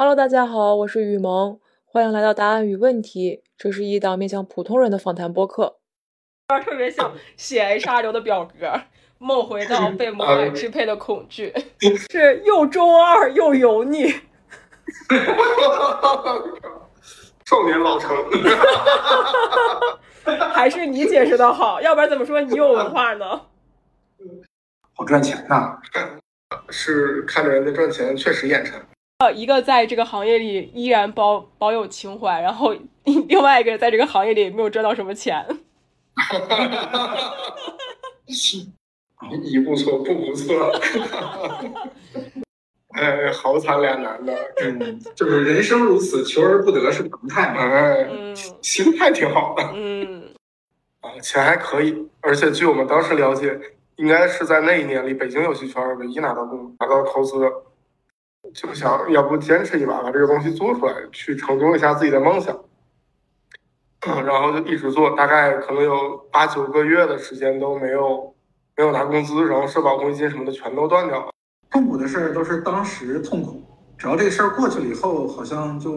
[0.00, 3.42] Hello，大家好，我是雨萌，欢迎来到答案与问题。
[3.56, 5.80] 这是一档面向普通人的访谈播客。
[6.64, 8.80] 特别像写 HR 流的表格，
[9.18, 11.52] 梦回到被魔鬼支配的恐惧，
[12.08, 14.06] 是又中二又油腻。
[17.44, 18.16] 少年老成，
[20.52, 23.46] 还是你解释的好，要不然怎么说你有文化呢？
[24.94, 25.76] 好赚钱呐！
[26.70, 28.80] 是看着人家赚钱，确实眼馋。
[29.18, 32.72] 呃，一个在这个行业里依然保保有情怀，然后
[33.04, 35.44] 另外一个人在这个行业里没有赚到什么钱。
[36.14, 37.34] 哈哈哈哈哈！
[39.42, 40.70] 一不错，不不错。
[42.90, 44.32] 哎，好惨俩男的，
[44.62, 47.68] 嗯，就是人生如此，求而不得是常态嘛。
[47.68, 48.08] 哎，
[48.62, 49.64] 心态挺好的。
[49.74, 50.32] 嗯，
[51.00, 53.58] 啊，钱还可以，而且据我们当时了解，
[53.96, 57.50] 应该是在那一年里，北京游戏圈唯一拿到工、拿到投资的。
[58.54, 62.58] 就想要不坚持一把，把这个东西做出来，去成就一下自己的梦想。
[64.00, 68.34] 然后就一直做，大概可能有八九个月的时间都没有
[68.76, 71.30] 没有拿工资，然后社保、公积金什么的全都断掉了。
[71.70, 73.62] 痛苦的事儿都是当时痛苦，
[73.98, 75.90] 只要这个事儿过去了以后，好像就，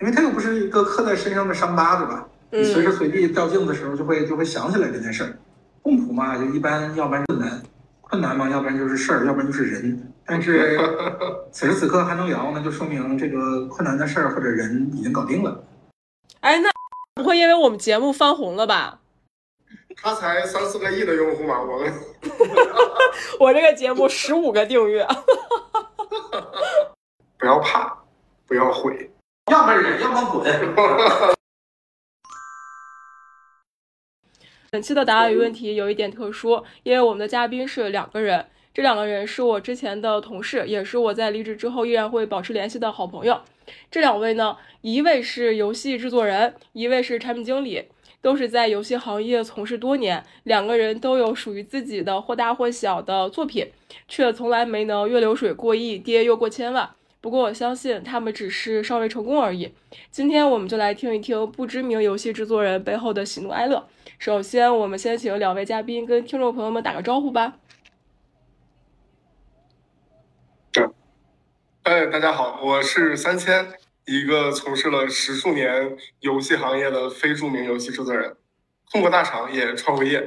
[0.00, 2.26] 因为它又不是一个刻在身上的伤疤，对吧？
[2.50, 5.38] 你随时随地照镜子的时候就会就会想起来这件事儿。
[5.84, 7.62] 痛苦嘛，就一般要不然就难，
[8.08, 10.12] 困难嘛，要不然就是事儿，要不然就是人。
[10.24, 10.78] 但是
[11.52, 15.64] 此时此刻还能聊，那就说明这个困难的事儿或者人已经搞定了。
[16.40, 16.70] 哎，那。
[17.16, 18.98] 不会因为我们节目翻红了吧？
[20.02, 21.90] 他才三四个亿的用户嘛，我们，
[23.40, 25.06] 我这个节目十五个订阅。
[27.38, 27.96] 不要怕，
[28.46, 29.10] 不要悔，
[29.50, 30.44] 要么忍，要么滚。
[34.76, 43.40] 本期的答案与问题有一点特殊，因为我们的嘉宾是两个人，这两个人是我之前的同事，也是我在离职之后依然会保持联系的好朋友。
[43.90, 47.84] 这两位呢，一位是游戏制作人，一位是产品经理，
[48.20, 50.22] 都是在游戏行业从事多年。
[50.42, 53.68] 两个人都有属于自己的或大或小的作品，
[54.06, 56.90] 却从来没能月流水过亿，跌又过千万。
[57.26, 59.74] 不过我相信他们只是尚未成功而已。
[60.12, 63.88] 今天我们就来听一听不知名游戏制作人背后的喜怒哀乐。
[64.16, 67.54] 首先，我们先请两位嘉宾跟听众朋友们打个招呼吧。
[71.82, 73.72] 哎，大家好，我是三千，
[74.04, 78.36] 一个从事了十数年游戏行业的非著名游戏制作人，
[78.92, 80.20] 混过大厂，也创过业，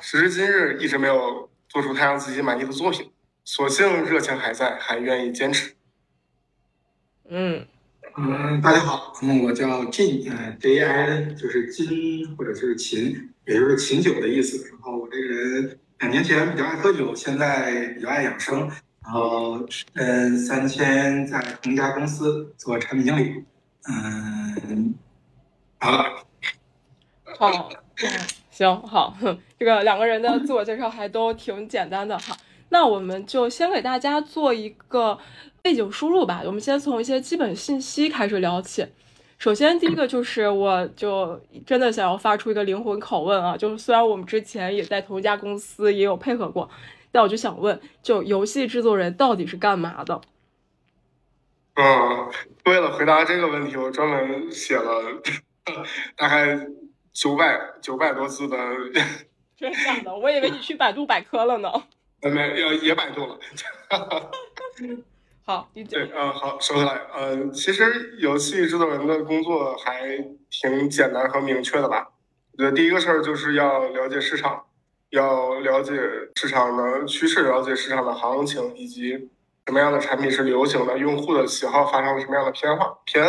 [0.00, 3.12] 时至今日一直没有做出太让自己满意的作品，
[3.44, 5.74] 所幸热情还在，还愿意坚持。
[7.32, 7.64] 嗯
[8.16, 14.68] 嗯，大家好，嗯，我叫金，呃，J I N 就是金或者是琴，也就是琴酒的意思。
[14.68, 18.68] 然后我这个人两年前比较爱喝酒，现在比较爱养生。
[19.02, 19.64] 然后，
[19.94, 23.44] 嗯，三千在同一家公司做产品经理，
[23.88, 24.94] 嗯，
[25.78, 26.04] 好了，
[27.38, 27.70] 好，
[28.50, 29.16] 行，好，
[29.56, 32.36] 这个两个人的自我介绍还都挺简单的哈。
[32.72, 35.18] 那我们就先给大家做一个
[35.62, 36.42] 背景输入吧。
[36.44, 38.86] 我们先从一些基本信息开始聊起。
[39.38, 46.68] 首先，第一个就是，我就真的想要发出一个灵魂拷问啊，就是虽然我们之前也在同一家公司，也有配合过。
[47.10, 50.20] 但我就想问，就游戏制作人到底是干嘛的？
[51.74, 52.30] 嗯，
[52.66, 55.02] 为了回答这个问题，我专门写了
[56.16, 56.66] 大概
[57.12, 58.56] 九百九百多字的。
[59.56, 61.72] 真的的，我以为你去百度百科了呢。
[62.22, 63.38] 没，也也百度了。
[65.50, 70.16] 好，对，嗯，好，说回来，嗯，其实游戏制作人的工作还
[70.48, 72.08] 挺简单和明确的吧？
[72.52, 74.64] 我觉得第一个事儿就是要了解市场。
[75.08, 75.92] 要了解
[76.36, 79.28] 市场的趋势，了解市场的行情，以及
[79.66, 83.28] 什么样的产品是流行的，用户的喜好发生了什么样的偏好偏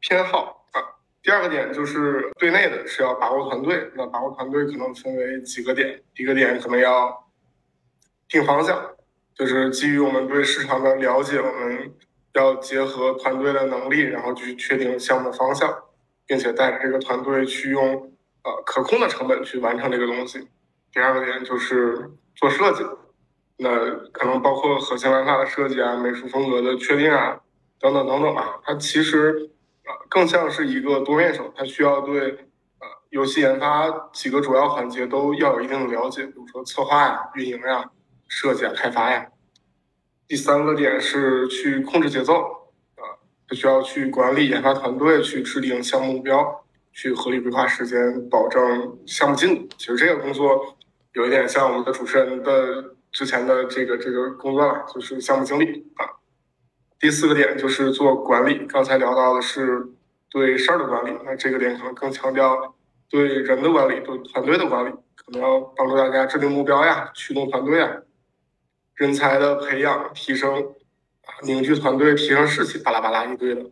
[0.00, 0.82] 偏好啊。
[1.22, 7.24] 第二个点就是对内的是要把握团队，那把握团队可能分为几个点，一个点可能要
[8.28, 8.84] 定方向，
[9.34, 11.94] 就是基于我们对市场的了解，我们
[12.34, 15.74] 要结合团队的能力，然后去确定项目的方向，
[16.26, 18.12] 并且带着这个团队去用
[18.44, 20.48] 呃可控的成本去完成这个东西。
[20.92, 22.84] 第二个点就是做设计，
[23.56, 27.40] 那可能包括核心玩法的设计啊、美术风格的确定啊，
[27.80, 28.60] 等等等等吧。
[28.62, 29.50] 它其实
[29.84, 32.30] 啊更像是一个多面手，它需要对
[32.80, 37.90] 呃游戏研发几个主要环节都要有一定的了解，比如说策划呀、运营呀、
[38.34, 39.26] 设计啊、开发呀。
[40.26, 42.34] 第三个点是去控制节奏
[42.96, 43.04] 啊，
[43.46, 46.64] 它需要去管理研发团队，去制定项目目标，
[46.94, 49.68] 去合理规划时间，保证项目进度。
[49.76, 50.76] 其实这个工作。
[51.14, 56.08] 有一点像我们的主持人的之前的这个这个工作了，就是项目经理啊。
[56.98, 59.86] 第四个点就是做管理，刚才聊到的是
[60.30, 62.74] 对事儿的管理，那这个点可能更强调
[63.10, 67.94] 对人的管理，对团队的管理，可能要帮助大家制定目标呀，驱动团队呀，
[68.94, 70.54] 人才的培养提升
[71.24, 73.62] 啊，凝聚团队，提升士气，巴拉巴拉一堆的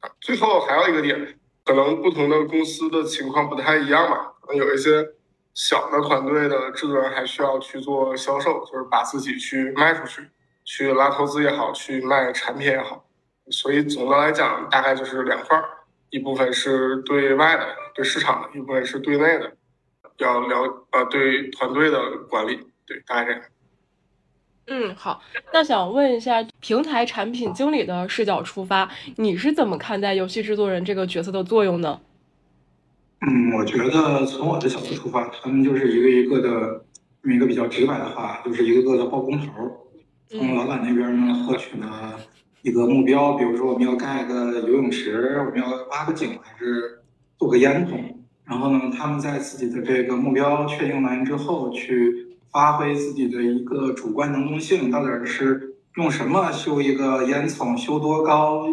[0.00, 0.10] 啊。
[0.20, 5.10] 最后还有一个点，可能不同的公司的情况不太一样嘛，可能有一些
[5.54, 10.28] 小的团队的制作人还需要去做销售，就是把自己去卖出去。
[10.64, 13.04] 去拉投资也好，去卖产品也好，
[13.50, 15.64] 所以总的来讲，大概就是两块儿，
[16.10, 17.66] 一部分是对外的，
[17.96, 19.56] 对市场的；一部分是对内的，
[20.18, 23.42] 要了呃对团队的管理，对，大概这样。
[24.74, 25.20] 嗯，好，
[25.52, 32.00] 那想问一下，平台产品经理的视角出发，你是怎么看待游戏制作人这个角色的作用呢？
[33.20, 36.84] 嗯，我觉得从我的角度出发，他们就是一个一个的，
[37.24, 39.46] 用一个比较直白的话，就是一个个的包工头。
[40.30, 42.18] 从老板那边呢，获取了
[42.62, 47.02] 一个目标，比如说我们要盖个游泳池，我们要挖个井，还是
[47.36, 48.14] 做个烟囱。
[48.46, 58.66] 然后呢，他们在自己的这个目标确定完之后，去发挥自己的一个主观能动性，到底是用什么修一个烟囱，修多高，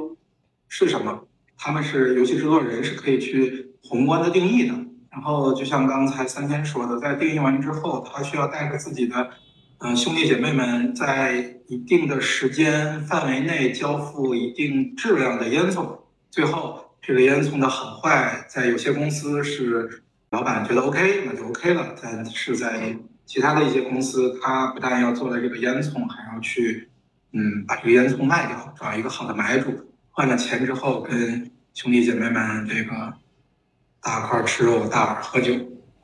[0.67, 1.25] 是什么？
[1.57, 4.73] 他们是游戏制作人，是可以去宏观的定义的。
[5.11, 9.29] 然后就像刚才三千说的，在定义完之后，他需要带着自己的。
[9.81, 15.97] 嗯，兄弟姐妹们在一定的时间范围内交付一定质量的烟囱，
[16.29, 22.93] 最后这个烟囱的好坏，在有些公司是老板觉得 OK，那就 OK 了；但是在
[23.29, 26.89] 其他的一些公司，他不但要做了这个烟囱，还要去
[27.31, 29.71] 嗯把这个烟囱卖掉，找一个好的买主，
[30.09, 33.13] 换了钱之后跟兄弟姐妹们这个
[34.01, 35.53] 大块吃肉，大碗喝酒，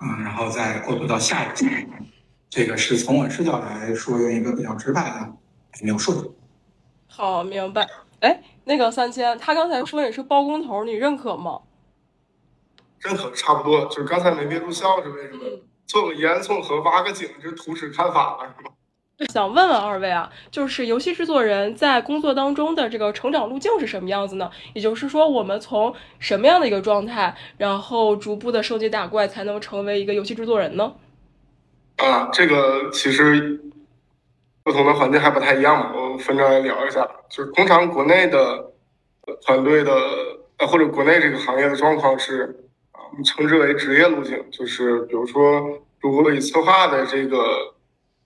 [0.02, 2.06] 嗯，然后再过渡到下一个阶段。
[2.48, 6.30] 这个是从我视角来说，用一个比较直白的描述的。
[7.08, 7.88] 好，明白。
[8.20, 11.62] 哎，那个三千，他刚才说你是包工头，你认可吗？
[13.00, 13.86] 认可，差不多。
[13.86, 15.40] 就是刚才没憋住笑是为什么？
[15.40, 15.50] 做
[15.94, 18.72] 个烟囱和挖个井，这图纸看反了是吗？
[19.30, 24.52] 想问问二位啊，就是游戏制作人在工作当中的这个成长路径是什么样子呢？
[24.74, 30.94] 也就是说，我们从什么样的一个状态，然后逐步的升级打怪，才能成为一个游戏制作人呢？
[31.96, 33.62] 啊，这个其实
[34.64, 37.08] 不同的环境还不太一样嘛，我分着来聊一下。
[37.30, 38.74] 就是通常国内的
[39.44, 39.94] 团队的
[40.58, 42.65] 呃，或者国内这个行业的状况是啊，
[43.10, 47.74] 我们称之为职业路径，就是比如说，如果以策划的这个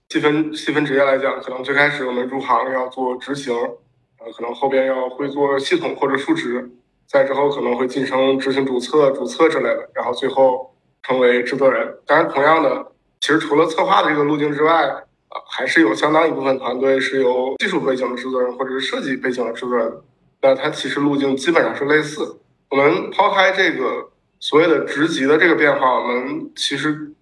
[0.08, 6.70] 细分细分职业来讲，可能最开始我们入行要做执行，呃，可能后边要会做系统或者数值，
[7.06, 11.98] 再之后可能会晋升执行主策、主策之类的，然后最后成为制作人。
[12.06, 12.86] 当然，同样的。
[13.20, 15.04] 其实除了策划的这个路径之外，啊，
[15.46, 19.92] 还是有相当一部分团队是由技术背景的制作人或者是设计背景的制作人。
[20.40, 22.40] 那它其实路径基本上是类似。
[22.70, 24.09] 我们抛开这个
[24.40, 27.12] 所谓的职级的这个变化，我们其实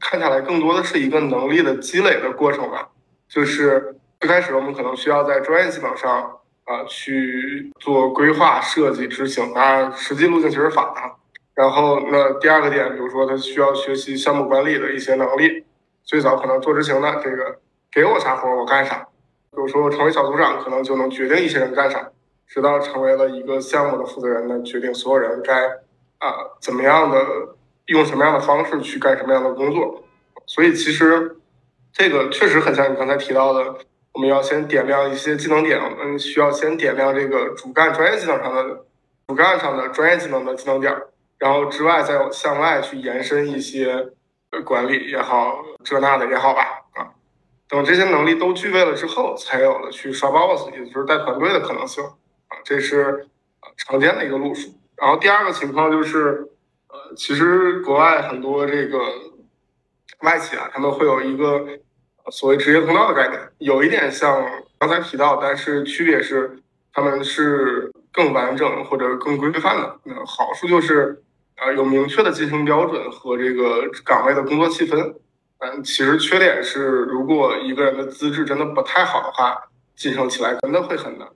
[0.00, 2.88] 看下来更多的是一个能力的积累的过程吧。
[3.28, 11.00] 就是最开始我们可能需要在专业技能上啊去做规划、设计、执行，当然实际路径其实反的。
[11.54, 15.64] 然后，那第二个点，比如说他需要学习项目管理的一些能力。
[16.04, 17.58] 最早可能做执行的，这个
[17.92, 19.06] 给我啥活我干啥。
[19.50, 22.08] 比如说我成为小组长，可能就能决定一些人干啥。
[22.46, 25.68] 直到成为了一个项目的负责人，呢，决定所有人该
[26.18, 27.24] 啊怎么样的
[27.86, 30.04] 用什么样的方式去干什么样的工作。
[30.46, 31.36] 所以其实
[31.92, 33.74] 这个确实很像你刚才提到的，
[34.12, 38.84] 我们要先点亮一些技能点，我们需要先点亮这个主干专业技能上的
[39.26, 40.94] 主干上的专业技能的技能点。
[41.38, 44.08] 然后之外，再向外去延伸一些
[44.64, 46.62] 管理也好，这那的也好吧，
[46.94, 47.14] 啊，
[47.68, 52.02] 等这些能力都具备了之后，才有了去刷 boss，也就是带团队的可能性，
[52.48, 53.28] 啊，这是
[53.76, 54.70] 常见的一个路数。
[55.00, 56.48] 然后第二个情况就是，
[56.88, 58.98] 呃，其实国外很多这个
[60.20, 61.66] 外企啊，他们会有一个
[62.30, 64.44] 所谓职业通道的概念，有一点像
[64.78, 66.58] 刚才提到，但是区别是
[66.92, 70.00] 他们是更完整或者更规范的。
[70.04, 71.22] 那好处就是。
[71.60, 75.12] 啊，有明确的晋升标准和这个岗位的工作气氛。
[75.58, 79.58] 嗯，其实缺点是，如果一个人的资质真的不太好的话，
[79.96, 81.26] 晋升起来真的会很难。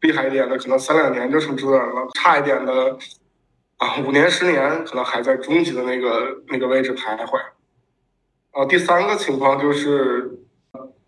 [0.00, 2.96] 厉害一点的可能三两年就成制作人了，差一点的
[3.78, 7.38] 啊，五年十年可能还在中级的那个那个位置徘徊。
[8.52, 10.38] 啊，第三个情况就是，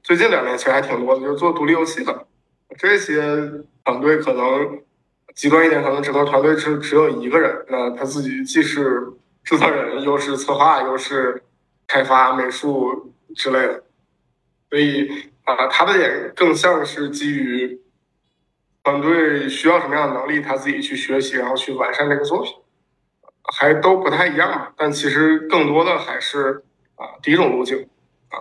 [0.02, 2.26] 最近两年其实还挺多的，就是做独立游戏的
[2.78, 3.20] 这些
[3.84, 4.80] 团队可能。
[5.34, 9.06] 极端一点，可能整个团队只只有一个人，那他自己既是
[9.44, 11.40] 制作人，又是策划，又是
[11.86, 13.84] 开发、美术之类的，
[14.68, 15.08] 所以
[15.44, 17.80] 啊，他的点更像是基于
[18.88, 22.54] 团队需要什么样的能力，他自己去学习，然后去完善这个作品，
[23.58, 24.72] 还都不太一样吧。
[24.78, 26.64] 但其实更多的还是
[26.96, 27.86] 啊第一种路径
[28.30, 28.40] 啊。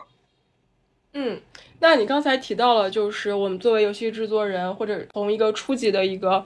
[1.13, 1.41] 嗯。
[1.79, 6.43] 那你刚才提到了，就是我们作为游戏制作人，或者从一个初级的一个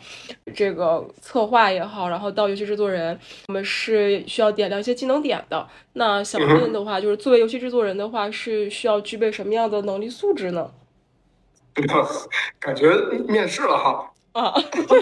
[0.53, 3.17] 这个策划也好，然后到游戏制作人，
[3.48, 5.65] 我们是需要点亮一些技能点的。
[5.93, 10.70] 那想问的话，就是作为游戏制作人的话，是需要具备什么样的能力素质呢？
[12.59, 12.95] 感觉
[13.27, 14.11] 面试了哈。
[14.33, 14.53] 啊，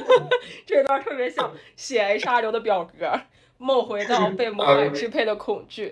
[0.65, 3.19] 这段特别像写 HR 流的表格。
[3.61, 5.91] 梦回到被魔法支配的恐惧，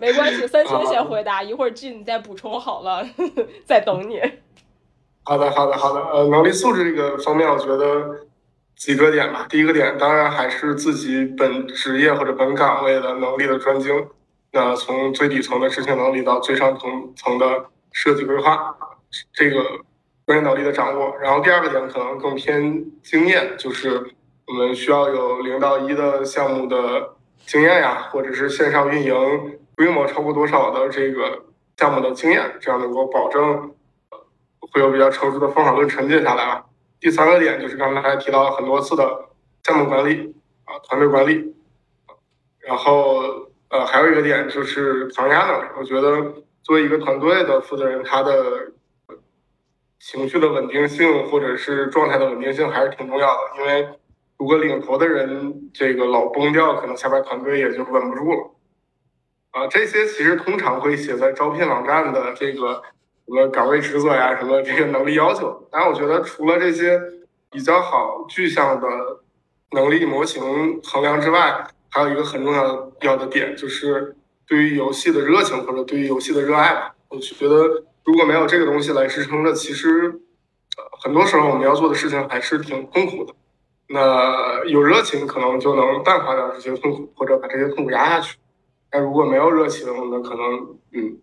[0.00, 3.06] 没关系，三清先回答，一会儿剧你再补充好了，
[3.64, 4.20] 在等你。
[5.22, 6.00] 好的，好的，好的。
[6.00, 8.26] 呃，能力素质这个方面，我觉得
[8.74, 9.46] 几个点吧。
[9.48, 14.08] 第一个点，当然还是自己本职业或者本岗位的能力的专精。
[14.50, 18.76] 那从最底层的执行能力到最上层层的设计规划，
[19.32, 19.62] 这个
[20.26, 21.16] 专业能力的掌握。
[21.20, 24.14] 然后第二个点可能更偏经验，就是。
[24.46, 27.14] 我们需要有零到一的项目的
[27.46, 31.46] 经验呀，或者是线上运营规模超过多少的这个
[31.78, 33.74] 项目的经验，这样能够保证
[34.60, 36.62] 会有比较成熟的方法论沉淀下来啊。
[37.00, 39.30] 第三个点就是刚才提到很多次的
[39.62, 40.34] 项目管理
[40.66, 41.54] 啊，团队管理。
[42.58, 43.22] 然后
[43.70, 45.68] 呃，还有一个点就是抗压能力。
[45.78, 48.72] 我觉得作为一个团队的负责人，他的
[50.06, 53.88] 情绪的稳定性或者是状态的稳定性还是挺重要的，因为。
[54.36, 58.50] 如果领头的人这个老崩掉，可能下边团队也就稳不住了。
[59.52, 62.82] 啊，这些其实通常会写在招聘网站的这个
[63.26, 65.66] 什么岗位职责呀，什么这个能力要求。
[65.70, 67.00] 当然，我觉得除了这些
[67.48, 68.88] 比较好具象的
[69.70, 74.16] 能力模型衡量之外，还有一个很重要要的点，就是
[74.48, 76.92] 对于游戏的热情或者对于游戏的热爱吧。
[77.08, 80.20] 我觉得如果没有这个东西来支撑着，其实
[80.76, 83.34] 呃很多时候我们要做的事情还是挺痛苦的。
[83.88, 88.38] 那有热情可能就能淡化掉这些痛苦，或者把这些痛苦压下去。
[88.90, 91.18] 但如果没有热情，那可能嗯，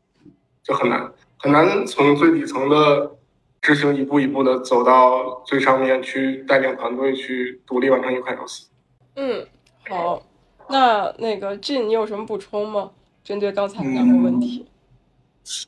[0.63, 3.15] 就很难很难从最底层的
[3.61, 8.67] 执行一步一步的走到最上面去带领团队去独立完成一款游戏。
[9.15, 9.45] 嗯，
[9.89, 10.21] 好，
[10.69, 12.91] 那那个俊，你有什么补充吗？
[13.23, 14.67] 针对刚才两个问题。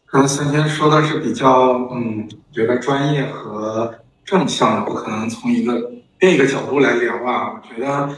[0.06, 5.92] 刚才三千说的是比较嗯，觉得专业和正向的，不可能从一个。
[6.20, 8.10] 另一个角度来聊啊，我觉得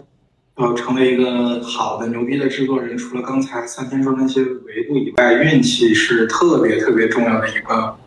[0.59, 7.97] 要成为一个好的牛逼的制作人，除了刚才三天说那些维度以外，运气是特别特别重要的一个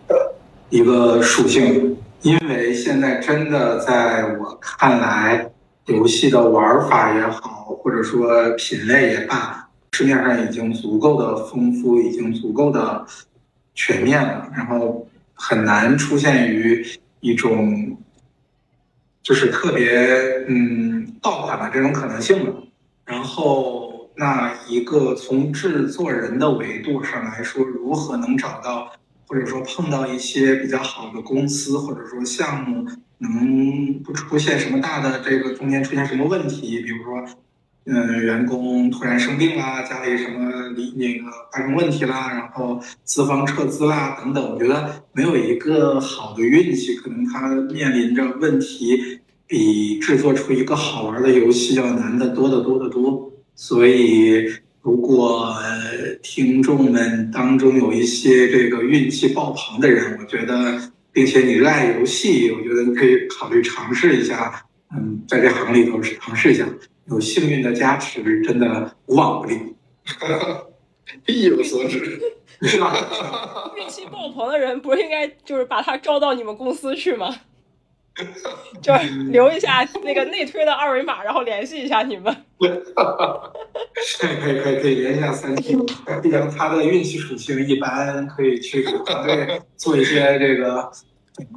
[0.71, 1.97] 一个属性。
[2.23, 5.51] 因为现在真的在我看来，
[5.87, 13.05] 游戏的玩法也好，或者说品类也罢，市面上已经足够的丰富，已经足够的
[13.79, 16.85] 全面了，然后很难出现于
[17.21, 17.97] 一种。
[19.21, 19.91] 就是特别
[20.49, 22.63] 嗯爆款的这种可能性了。
[23.05, 28.91] 然后那一个从制作人的维度上来说，如何能找到
[29.27, 36.81] 或者说碰到一些比较好的公司或者说项目，能不出现什么大的这个中间出现什么问题？
[36.81, 37.29] 比如说，
[37.89, 44.53] 嗯，员工突然生病啦，家里什么离那个发生问题啦，然后资方撤资啦等等。
[44.53, 49.21] 我觉得没有一个好的运气，可能他面临着问题。
[49.51, 54.45] 比制作出一个好玩的游戏要难得多得多得多，所以
[54.83, 55.57] 如果
[56.23, 60.79] 听众们当中有一些这个运气爆棚的人，我觉得，
[61.11, 66.67] 并且你热爱游戏，我觉得你可以考虑尝试一下，嗯，在这行里头尝试一下，
[67.11, 69.77] 有幸运的加持，真的无往不利，
[71.25, 72.21] 必有所指，
[72.63, 72.95] 是吧？
[73.77, 77.35] 运气爆棚的人，不是应该就是把他招到你们公司去吗？
[78.83, 78.93] 就
[79.31, 82.37] 留一下那个内推的二维码，然后联系一下你们。
[82.59, 82.69] 对，
[84.41, 85.77] 可以可以可以联系一下三 T，
[86.21, 90.91] 毕竟他的运气属性一般，可以去给团队做一些这个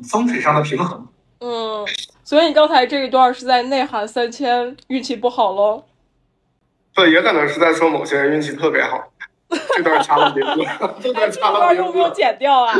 [0.07, 1.07] 风水上的平衡。
[1.39, 1.83] 嗯，
[2.31, 5.83] 所以你刚才这一段是在内涵三千运气不好喽？
[6.95, 9.03] 对，也可能是在说某些人运气特别好。
[9.75, 12.73] 这段掐了别过，这段掐了别过，用不用剪掉啊？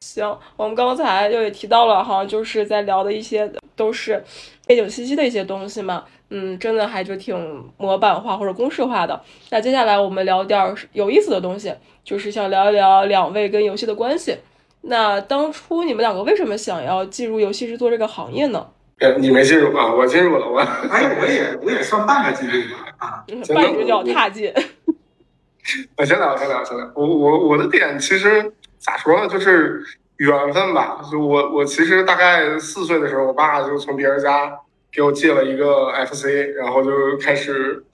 [0.00, 4.20] 行，我们刚才就也提到了好像，就是在聊的一些都是
[4.66, 9.22] 背景信息的一些东西嘛，嗯，真的还就挺模板化或者公式化的。
[9.50, 14.36] 那接下来我们聊点有意思的东西，就是想聊一聊两位跟游戏的关系。
[14.88, 18.66] 那当初你们两个为什么想要进入游戏制作这个行业呢？
[19.18, 19.92] 你没进入啊？
[19.94, 24.52] 我进入了，我哎，我也我也算半个进入吧啊，半只脚踏进。
[25.96, 26.90] 我先聊，先聊，先聊。
[26.94, 29.28] 我我我的点其实咋说呢？
[29.28, 29.82] 就是。
[30.18, 31.00] 缘分吧。
[31.08, 34.52] 就我我其实大概四岁的时候，我爸就从别人家
[34.90, 36.26] 给我借了一个 FC，
[36.56, 37.84] 然后就开始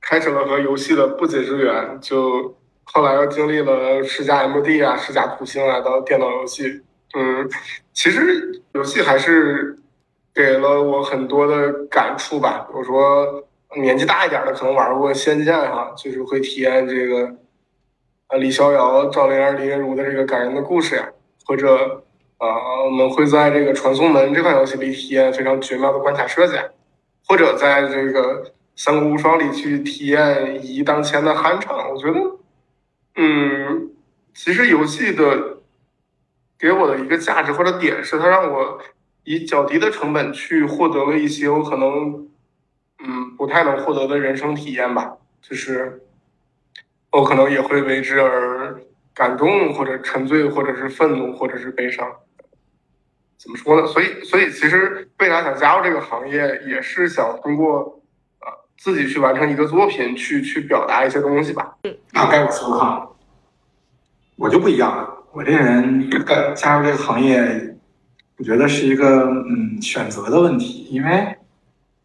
[0.00, 1.98] 开始了和游戏的不解之缘。
[2.00, 2.54] 就
[2.94, 6.82] 后来又经历了世嘉 MD 啊、世嘉土星啊，到电脑游戏。
[7.14, 7.48] 嗯，
[7.94, 9.78] 其实游戏还是
[10.34, 12.66] 给了我很多的感触吧。
[12.70, 13.44] 比如说
[13.76, 17.24] 年纪大一点的，可能玩过《仙剑》哈，就是会体验这个
[18.26, 21.08] 啊李逍遥、赵灵儿、林月如的这个感人的故事呀，
[21.46, 22.04] 或者
[22.36, 26.56] 啊我们会在这个《传送门》这款游戏里体验非常绝妙的关卡设计，
[27.26, 28.42] 或者在这个
[28.76, 31.90] 《三国无双》里去体验一当前的酣畅。
[31.90, 32.20] 我觉得，
[33.16, 33.90] 嗯，
[34.34, 35.58] 其实游戏的。
[36.58, 38.80] 给我的一个价值或者点是，它让我
[39.24, 42.28] 以较低的成本去获得了一些我可能
[43.00, 45.16] 嗯不太能获得的人生体验吧。
[45.40, 46.04] 就是
[47.10, 48.80] 我可能也会为之而
[49.12, 52.08] 感动，或者沉醉，或者是愤怒，或者是悲伤。
[53.36, 53.84] 怎么说呢？
[53.88, 58.01] 所以，所以其实未来想加入这个行业，也是想通过
[58.82, 61.72] 自己去完成一个作品，去去表达一些东西吧。
[62.10, 63.08] 那该我说哈，
[64.34, 65.08] 我就不一样了。
[65.30, 67.76] 我这人干加入这个行业，
[68.38, 70.88] 我觉得是一个嗯选择的问题。
[70.90, 71.36] 因为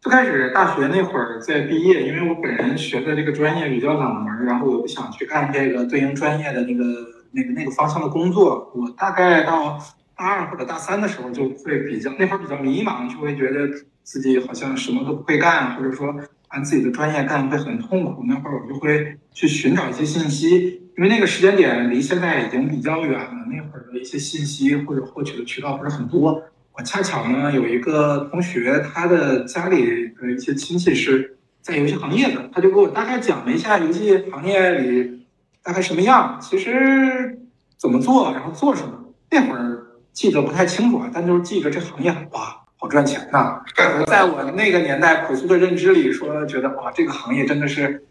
[0.00, 6.84] 最开始大学那会儿在毕业，因为我本人学的这个专业比较冷门，然后我不想去干这个对应专业的那个
[7.32, 8.70] 那个那个方向的工作。
[8.76, 9.76] 我大概到
[10.18, 13.68] 大二或者大三的时候，就会比较那会儿比较迷茫，就会觉得
[14.02, 16.12] 自己好像什么都不会干，或者说
[16.48, 18.24] 按自己的专业干会很痛苦。
[18.26, 20.82] 那会儿我就会去寻找一些信息。
[20.96, 26.42] 因为那个时间点离现在已经比较远了，那会儿的一些信息或者获取的渠道不是很多。
[26.72, 35.24] 我恰巧呢有一个同学，他的家里的一些亲戚是在游戏行业的，他就给我大概讲了一下游戏行业里
[35.62, 37.38] 大概什么样，其实
[37.76, 38.92] 怎么做，然后做什么。
[39.30, 39.77] 那会儿
[40.18, 43.60] 记得不太清楚啊，但就是记着这行业哇好赚钱呐。
[44.08, 48.02] 在我那个年代朴素的认知里说，觉得哇这个行业真的是。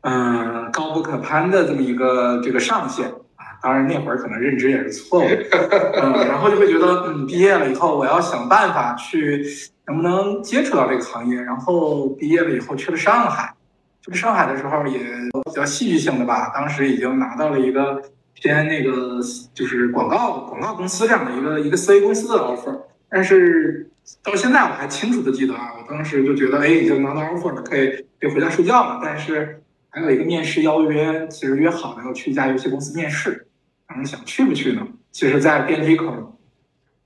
[0.00, 9.46] 嗯，高不可攀的这么一个这个上限啊，当然那会儿可能认知也是错误，嗯，然后就会觉得，嗯，毕业了以后我要想办法去
[9.86, 13.54] 能不能接触到这个行业，然后毕业了以后去了上海，
[14.00, 14.98] 去了上海的时候也
[15.44, 18.02] 比较戏剧性的吧，当时已经拿到了一个
[18.42, 19.20] 偏那个
[19.54, 22.76] 就是广告广告公司这样的一个一个思维公司的 offer，
[23.08, 23.88] 但是
[24.22, 27.88] 到现在我还清楚的记得啊，我当时就觉得，哎，已经拿到 offer 了，可以
[28.20, 29.58] 可以回家睡觉了，但是。
[29.94, 33.46] 还有一个面试邀约，其实约好了要去一家游戏公司面试，
[33.86, 34.88] 当时想去不去呢？
[35.10, 36.38] 其实，在电梯口，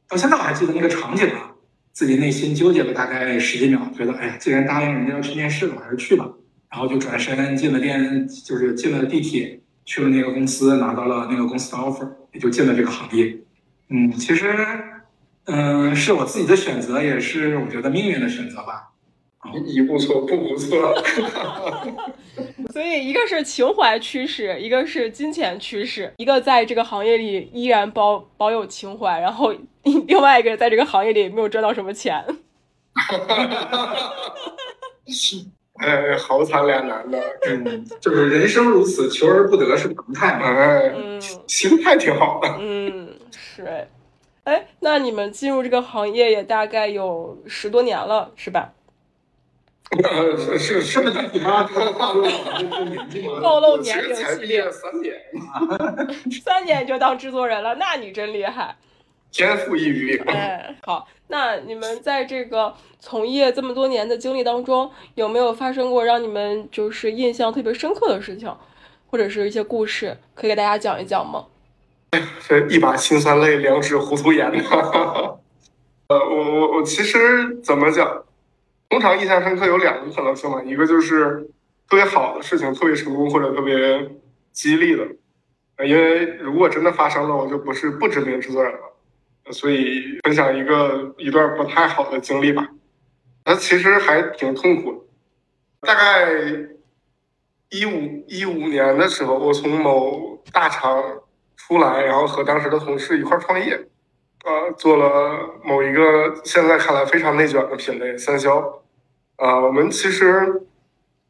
[0.09, 1.51] 到现在我还记得那个场景啊，
[1.93, 6.31] 自己内心纠结了大概十几秒，觉得哎呀，既然答应人家要去面试了，我还是去吧。
[6.71, 13.35] 然后就转身进了电，就是进了地铁，去了那个公司，拿到了那个公司的 offer，也就进了这个行业。
[13.89, 14.55] 嗯，其实，
[15.45, 18.91] 嗯，是我自己的选择，也是我觉得命运的选择吧。
[19.65, 20.93] 一步错，步步错。
[22.75, 32.25] 所以，一个是情怀驱使，一个是金钱驱使，一个在这个行业里依然保保有情怀，然后另外一个在这个行业里没有赚到什么钱。
[35.79, 40.47] 哎，好惨两难的，嗯，就是人生如此，求而不得是常态嘛。
[40.47, 40.93] 哎，
[41.47, 42.57] 心态挺好的。
[42.61, 43.89] 嗯，是。
[44.45, 48.73] 哎，那你们进入这个行业也大概有十多年了，是吧？
[50.37, 51.63] 是是是不是具体吗？
[51.97, 53.41] 暴露年纪吗？
[53.41, 55.15] 暴露年龄系列三年，
[56.45, 58.77] 三年就当制作人了，那你真厉害，
[59.37, 60.19] 天赋异禀。
[60.33, 68.51] 哎，好，那你们在这个从业这么多年的经历当中，有没有发生过让你们就是印象特别深刻的事情，
[69.09, 71.47] 或者是一些故事，可以给大家讲一讲吗？
[72.49, 74.51] 这一把辛酸泪，两指糊涂眼。
[76.09, 78.23] 呃，我我我其实怎么讲？
[78.89, 81.45] 通常印象深刻有两个可能性嘛，一个就是
[81.91, 84.09] 特别好的事情，特别成功或者特别
[84.53, 85.05] 激励的，
[85.85, 88.79] 因为如果真的发生了，我就不是不知名制作人了，
[89.53, 92.69] 所以分享一个一段不太好的经历吧。
[93.45, 94.99] 那其实还挺痛苦的。
[95.87, 96.33] 大概
[97.71, 101.03] 一五一五年的时候，我从某大厂
[101.57, 103.87] 出来，然后和当时的同事一块创业。
[104.45, 108.81] 呃，做了某一个现在看来非常内卷的品类三消，
[109.35, 110.63] 啊，我们其实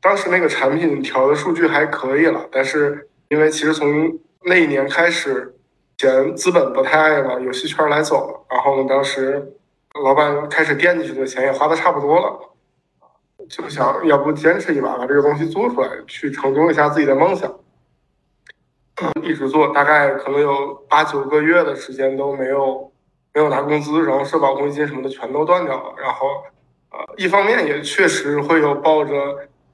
[0.03, 5.56] 当时那个产品调的数据还可以了，但是因为其实从那一年开始，
[5.99, 9.55] 钱资本不太爱往游戏圈来走了，然后呢，当时
[10.05, 12.39] 老板开始惦记这个钱也花的差不多了，
[13.49, 17.53] 就想要不坚持一把把这个东西做出来，去成就一下自己的梦想。
[19.23, 22.91] 一直做，大概可能有八九个月的时间都没有
[23.35, 25.95] 没有拿工资，然后社保、公积金什么的全都断掉了。
[25.99, 26.27] 然后，
[26.91, 29.15] 呃，一方面也确实会有抱着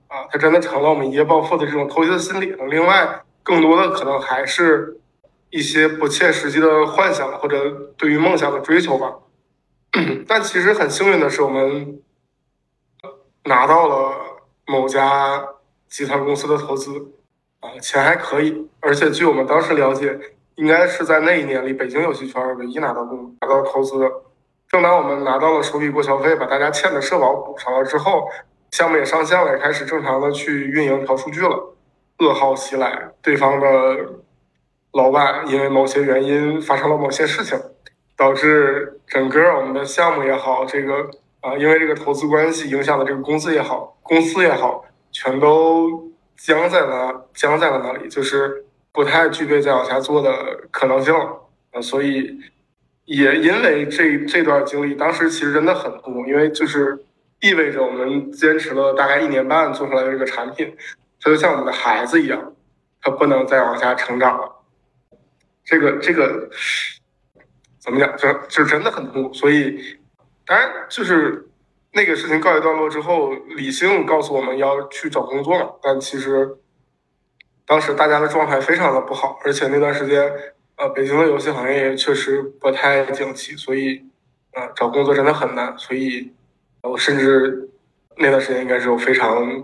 [0.08, 2.52] 啊，他真的成了我们一夜暴富的这种投机的心理。
[2.68, 4.96] 另外，更多的可能还是
[5.52, 9.14] 一些不切实际的幻想或者对于梦想的追求吧。
[10.26, 12.00] 但其实很幸运的是，我们
[13.44, 14.16] 拿到了
[14.66, 15.46] 某家
[15.88, 17.12] 集团公司的投资。
[17.60, 20.18] 啊，钱还可以，而且据我们当时了解，
[20.56, 24.10] 应该是在那一年里北京游戏圈唯一拿到公拿到投资的。
[24.66, 28.26] 正当我们拿到了首笔过桥费，把大家欠的社保补上了之后，
[28.72, 31.76] 项目也上线了，也开始正常的去运营调数据了。
[32.18, 33.66] 噩耗袭来，对方的
[34.92, 37.58] 老板因为某些原因发生了某些事情，
[38.16, 46.10] 导致整个我们的项目也好，这个啊，因为这个投资关系影响的这个公司也好，公司也好，全都。
[46.34, 50.32] 僵在了，僵在了那里，就是不太具备再往下做的
[50.72, 51.40] 可能性了。
[51.70, 52.36] 呃，所以
[53.04, 56.98] 也因为这这段经历，当时其实真的很痛，因为就是
[57.40, 60.74] 意味着我们坚持了大概一年半做出来的这个产品，
[61.20, 62.52] 它就像我们的孩子一样，
[63.00, 64.51] 它不能再往下成长了。
[65.72, 66.50] 这个这个
[67.78, 68.16] 怎么讲？
[68.16, 69.32] 就就真的很痛苦。
[69.32, 69.98] 所以
[70.46, 71.48] 当然就是。
[71.94, 75.72] 那个事情告一段落之后，理性告诉我们要去找工作嘛。
[75.82, 76.56] 但其实
[77.66, 80.22] 当时大家的状态非常的不好，而且那段时间，
[80.76, 84.02] 呃，北京的游戏行业也确实不太景气，所以，
[84.52, 85.76] 呃，找工作真的很难。
[85.76, 86.32] 所以，
[86.80, 87.68] 我甚至
[88.16, 89.62] 那段时间应该是有非常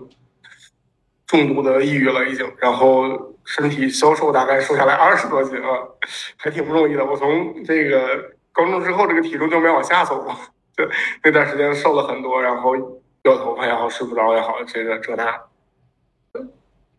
[1.25, 2.47] 重度的抑郁了，已经。
[2.59, 5.79] 然后身体消瘦，大概瘦下来二十多斤啊，
[6.37, 7.03] 还挺不容易的。
[7.03, 10.31] 我从这个高中之后，这个体重就没往下走过。
[11.23, 12.75] 那段时间瘦了很多，然后
[13.23, 15.41] 掉头发也好，睡不着也好，这个这那，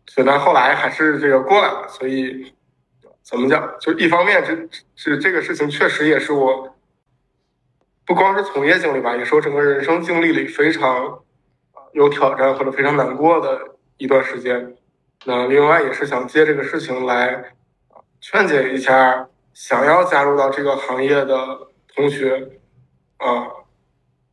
[0.07, 1.87] 所以但后来还是这个过来了。
[1.87, 2.53] 所以
[3.23, 3.73] 怎么讲？
[3.79, 4.53] 就一方面，这
[4.97, 6.75] 是这个事情确实也是我，
[8.05, 11.17] 不光是从业经历吧，也是我整个人生经历里非常
[11.93, 13.57] 有挑战或者非常难过的
[13.95, 14.75] 一段时间。
[15.25, 17.53] 那另外也是想借这个事情来
[18.19, 22.49] 劝解一下想要加入到这个行业的同学
[23.17, 23.47] 啊。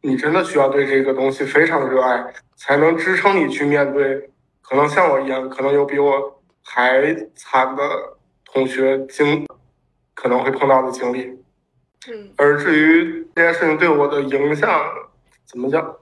[0.00, 4.30] 你真的需要对这个东西非常热爱，才能支撑你去面对
[4.62, 7.82] 可能像我一样，可能有比我还惨的
[8.44, 9.44] 同学经
[10.14, 11.42] 可能会碰到的经历。
[12.08, 14.70] 嗯，而至于这件事情对我的影响，
[15.44, 15.96] 怎么讲？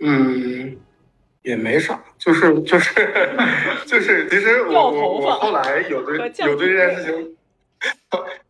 [0.00, 0.76] 嗯，
[1.42, 2.94] 也没啥，就是就是
[3.86, 7.36] 就是，其实我我我后来有对有对这件事情。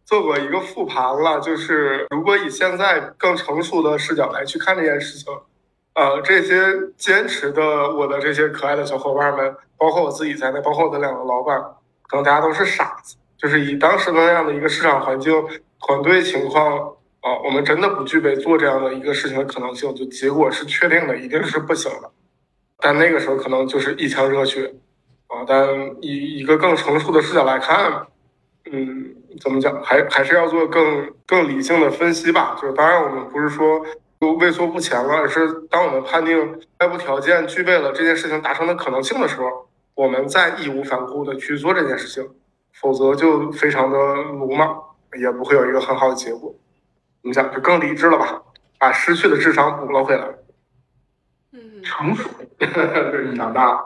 [0.05, 5.33] 做过一个复盘了，就是如果以现在更成熟的视角来去看这件事情，
[5.95, 6.55] 呃，这些
[6.99, 11.59] 坚持的我的这些可爱的小伙伴们，包括我自己在内，包括我的两个老板，
[12.07, 15.33] 可能大家都是傻子，就是以当时的那样的一个市场环境、
[15.81, 16.79] 团队情况，
[17.21, 22.11] 啊，我们真的不具备做这样的一个事情的可能性，就结果是确定的，一定是不行的。
[22.83, 24.75] 但那个时候可能就是一腔热血，
[25.29, 25.67] 啊，但
[26.03, 28.07] 以一个更成熟的视角来看，
[28.71, 29.17] 嗯。
[29.41, 29.83] 怎么讲？
[29.83, 32.55] 还还是要做更更理性的分析吧。
[32.61, 33.83] 就是当然，我们不是说
[34.39, 42.29] 畏缩不前了，而是当我们判定外部条件具备了这件事情达成的可能性的时候，我们再义无反顾的去做这件事情。
[42.75, 44.79] 否则就非常的鲁莽，
[45.19, 46.55] 也不会有一个很好的结果。
[47.23, 47.51] 怎么讲？
[47.55, 48.43] 就更理智了吧，
[48.79, 50.29] 把失去的智商补了回来。
[51.83, 52.31] 嗯，成熟，
[53.37, 53.83] 长大。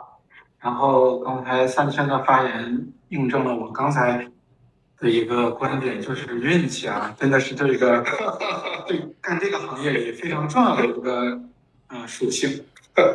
[0.59, 4.27] 然后刚才三圈的发言印证了我刚才。
[4.99, 8.03] 的一个观点就是运气啊，真的是这个
[8.87, 11.39] 对干这个行业里非常重要的一个
[11.89, 12.65] 呃属性。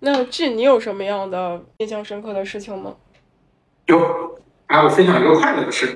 [0.00, 2.94] 那这你有什么样的印象深刻的事情吗？
[3.86, 5.86] 有，啊，我分享一个快乐的事，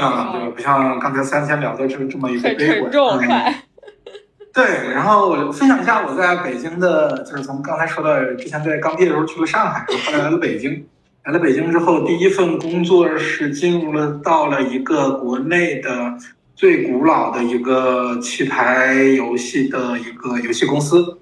[0.00, 3.18] 啊，对，不像刚才三千聊的这这么一个悲观。
[3.18, 3.54] 快。
[4.58, 10.84] 对，然后我分享一下我在北京的，就是从刚才说到之前在刚毕业的时候去了上海，后来来了北京。
[11.24, 16.12] 来了北京之后，第一份工作是进入了到了一个国内的
[16.56, 21.18] 最古老的一个棋牌游戏的一个游戏公司，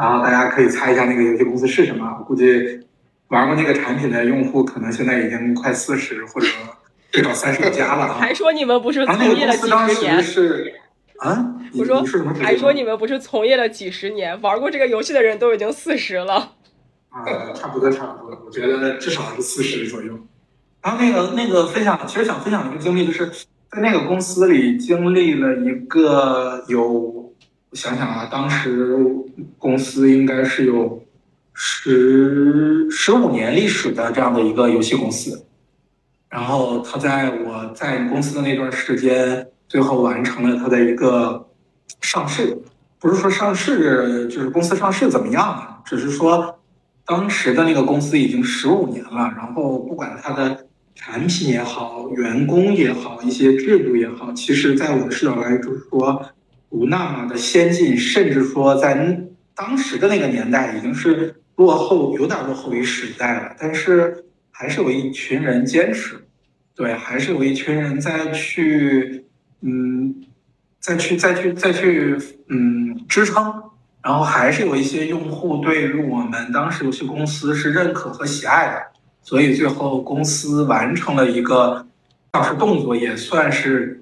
[0.00, 2.16] 然后大家可以猜一下那个游戏公司是什么？
[2.18, 2.80] 我估计
[3.28, 6.46] 玩过那个产品的用户可能现在已经快四十或者
[7.12, 8.16] 至少三十加了啊！
[8.20, 10.22] 还说你们不是从业了几十年？
[10.22, 10.72] 是
[11.18, 12.04] 啊，我说
[12.40, 16.52] 还说你们不是从业了几十年，玩过这个游戏的人都已经四十了。
[17.08, 20.18] 啊，差不多差不多，我觉得至少是四十左右。
[20.80, 27.32] 然后那个那个分享，其实想分享一个经历，就是在那个公司里经历了一个有，我
[27.72, 28.96] 想想啊，当时
[29.58, 31.02] 公司应该是有
[31.52, 35.44] 十十五年历史的这样的一个游戏公司，
[36.28, 41.48] 然后他在我在公司的那段时间，最后完成了他的一个
[42.00, 42.58] 上市。
[42.98, 46.58] 不是说上市就是公司上市怎么样啊，只是说
[47.06, 56.20] 当时的那个公司已经十五年了，然后不管它的产品也好，员工也好，一些制度也好，其实在我的视角来就是说，
[56.68, 59.22] 不那么的先进，甚至说在
[59.54, 63.54] 当时的那个年代已经是落后，有点落后于时代了。
[63.60, 66.16] 但是还是有一群人坚持，
[66.74, 69.24] 对，还是有一群人在去，
[69.60, 70.24] 嗯。
[70.80, 72.16] 再去再去再去，
[72.48, 73.52] 嗯，支撑，
[74.00, 78.82] 然后还是有一些用户对于我们当时游戏公司是认可和喜爱的，
[79.20, 81.84] 所以最后公司完成了一个
[82.32, 84.00] 上市动作，也算是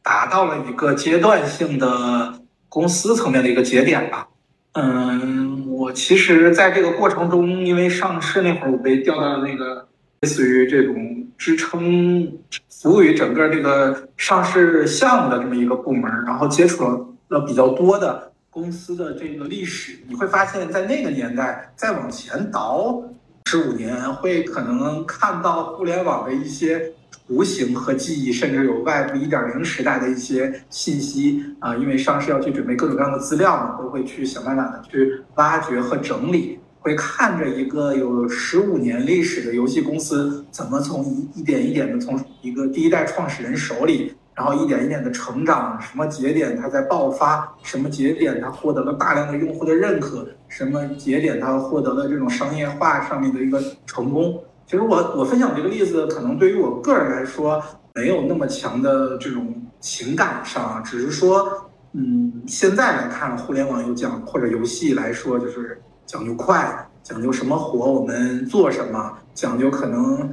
[0.00, 4.28] 达到了一个阶段性的公司层面的一个节点吧。
[4.74, 9.86] 嗯，我其实在这个过程中，因为上市那会儿我被调到了那个
[10.20, 11.21] 类似于这种。
[11.36, 12.32] 支撑
[12.68, 16.84] 服务于整个这个上市项目的这么一个部门，然后接触
[17.28, 23.02] 了比较多的公司的这个历史，你会发现在那个年代再往前倒
[23.46, 26.92] 十五年，会可能看到互联网的一些
[27.26, 36.58] 雏形和记忆，甚至有外部一点零时代的一些信息啊，因为上市要去准备各种各样的资料嘛，都会去想办法的去挖掘和整理。
[36.82, 54.42] 会看着一个有十五年历史的游戏公司，怎么从一一点一点的从一个第一代创始人手里，然后一点一点的成长，什么节点它在爆发，什么节点它获得了大量的用户的认可，什么节点它获得了这种商业化上面的一个成功。
[54.66, 57.62] 其实我我分享这个例子，可能对于我个人来说
[57.94, 65.80] 没有那么强的这种情感上，只是说，嗯，现在来看互联网有奖或者游戏来说，就是。
[66.12, 70.30] 讲究快，讲究什么活我们做什么，讲究可能，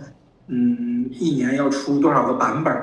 [0.48, 2.76] 嗯，一年要出多少个版本。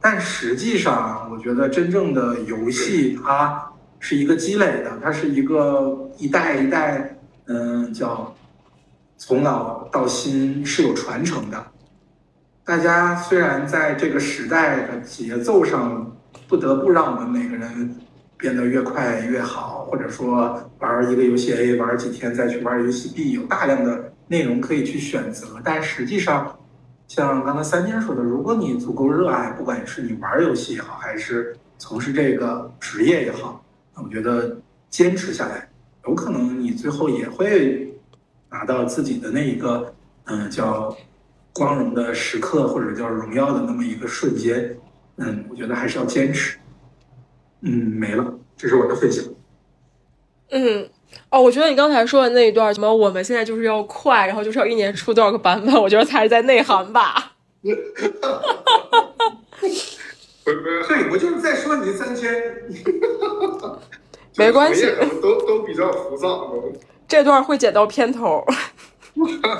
[0.00, 8.34] 但实际上，我觉得真正的游戏它是一个积累的，它是一个一代一代，嗯，叫
[9.18, 11.62] 从老到新是有传承的。
[12.64, 16.16] 大家虽然在这个时代的节奏上，
[16.48, 17.94] 不得不让我们每个人。
[18.38, 25.60] 变得越快越好，或者说玩一个游戏 A 玩几天再去玩游戏 B，有大量的内容可以去选择。
[25.64, 26.56] 但实际上，
[27.08, 33.64] 像刚才三千说的，如果你足够热爱，不管是你玩游戏也好，还是从事这个职业也好，
[33.96, 34.56] 我觉得
[34.88, 35.68] 坚持下来，
[36.06, 37.92] 有可能你最后也会
[38.50, 39.92] 拿到自己的那一个，
[40.26, 40.96] 嗯，叫
[41.52, 44.76] 光荣的时刻，或者叫荣耀的那么一个瞬间。
[45.16, 46.56] 嗯，我觉得还是要坚持。
[47.62, 48.24] 嗯，没了，
[48.56, 49.24] 这是我的分享。
[50.50, 50.88] 嗯，
[51.30, 57.32] 哦，我觉得你刚才说的那一段，什么我们现在就是要快，然后就是要一年出多少个版本，我觉得才是在内涵吧。
[60.44, 62.32] 对，我就是在说你三千。
[64.36, 64.86] 没关系，
[65.20, 66.54] 都都比较浮躁。
[67.08, 68.44] 这段会剪到片头。
[69.14, 69.56] 我觉得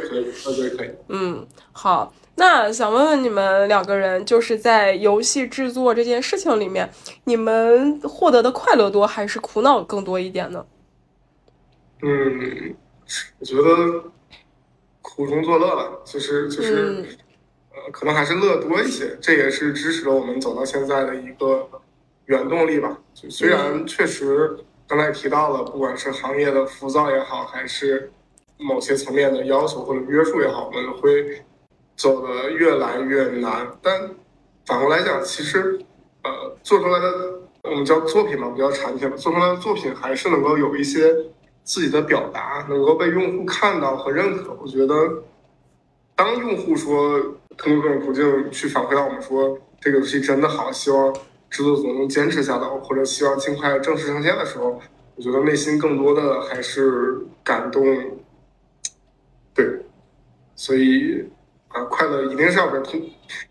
[0.00, 0.90] 可以，我觉得可以。
[1.08, 2.12] 嗯，好。
[2.36, 6.90] 那想问问你们两个人，就是在游戏制作这件事情里面，
[7.24, 10.66] 你们获得的快乐多还是苦恼更多一点呢？
[12.02, 12.74] 嗯，
[13.38, 14.10] 我觉得
[15.00, 17.06] 苦中作乐吧，就是就是，
[17.70, 19.16] 呃，可能还是乐多一些。
[19.20, 21.68] 这也是支持了我们走到现在的一个
[22.26, 22.98] 原动力吧。
[23.14, 28.10] 就虽然确实刚才提到了，不管是行业的浮躁也好，还是
[28.58, 31.44] 某些层面的要求或者约束也好，我们会。
[31.96, 34.10] 走的越来越难，但
[34.66, 35.78] 反过来讲，其实，
[36.22, 41.14] 呃，做出来的我们叫作品嘛，不叫产品嘛，做出来的作品还是能够有一些
[41.62, 44.56] 自己的表达，能够被用户看到和认可。
[44.60, 45.22] 我觉得，
[46.16, 47.20] 当用户说
[47.56, 51.14] 通过各种途径去反馈到我们说这个游戏真的好，希望
[51.50, 54.80] 制作组能坚持下来，或者希望尽快正式上线的时候，
[55.14, 57.84] 我觉得内心更多的还是感动。
[59.54, 59.84] 对，
[60.56, 61.28] 所以。
[61.74, 63.00] 啊，快乐一定是要比痛，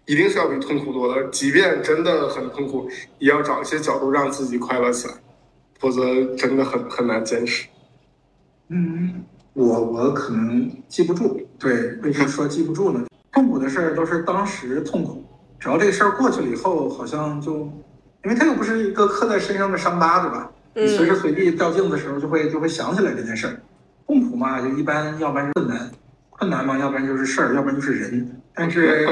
[0.06, 1.26] 一定是要比痛苦多的。
[1.26, 2.88] 即便真的很痛苦，
[3.20, 5.14] 也要找一些角度让自己快乐起来，
[5.78, 7.68] 否则真的很很难坚持。
[8.70, 11.40] 嗯，我我可能记不住。
[11.60, 13.06] 对，为什么说记不住呢？
[13.34, 15.22] 痛苦的事儿都是当时痛苦，
[15.60, 17.70] 只要这个事儿过去了以后，好像就，
[18.24, 20.50] 因为它又不是一个刻在身上的伤疤，对吧？
[20.76, 23.62] 你随时随地照镜子的时候，就会就会想起来这件事儿。
[24.08, 25.92] 痛苦嘛，就一般，要不然是困难。
[26.44, 28.30] 困难嘛，要不然就是事儿，要不然就是人。
[28.54, 29.08] 但是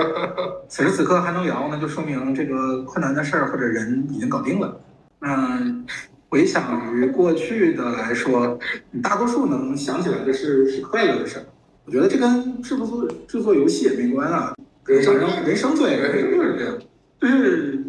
[0.68, 4.82] 此时此刻还能聊，那就说明这个困难的事儿或者人已经搞定了。
[5.22, 5.86] 嗯，
[6.28, 8.60] 回想于过去的来说，
[8.92, 11.46] 你大多数能想起来的是是快乐的事儿。
[11.86, 14.54] 我觉得这跟制作制作游戏也没关啊，
[14.86, 16.78] 人生人生对人生就是这样，
[17.22, 17.82] 就是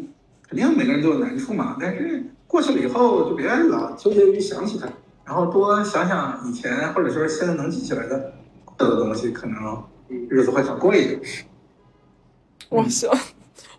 [0.48, 1.76] 肯定每个人都有难处嘛。
[1.80, 4.86] 但是过去了以后，就别老纠结于想起它，
[5.26, 8.32] 然后多想想以前或者说现在能记起来的
[8.88, 9.84] 的东西，可能
[10.28, 11.20] 日子会很过一点。
[12.68, 13.10] 我笑，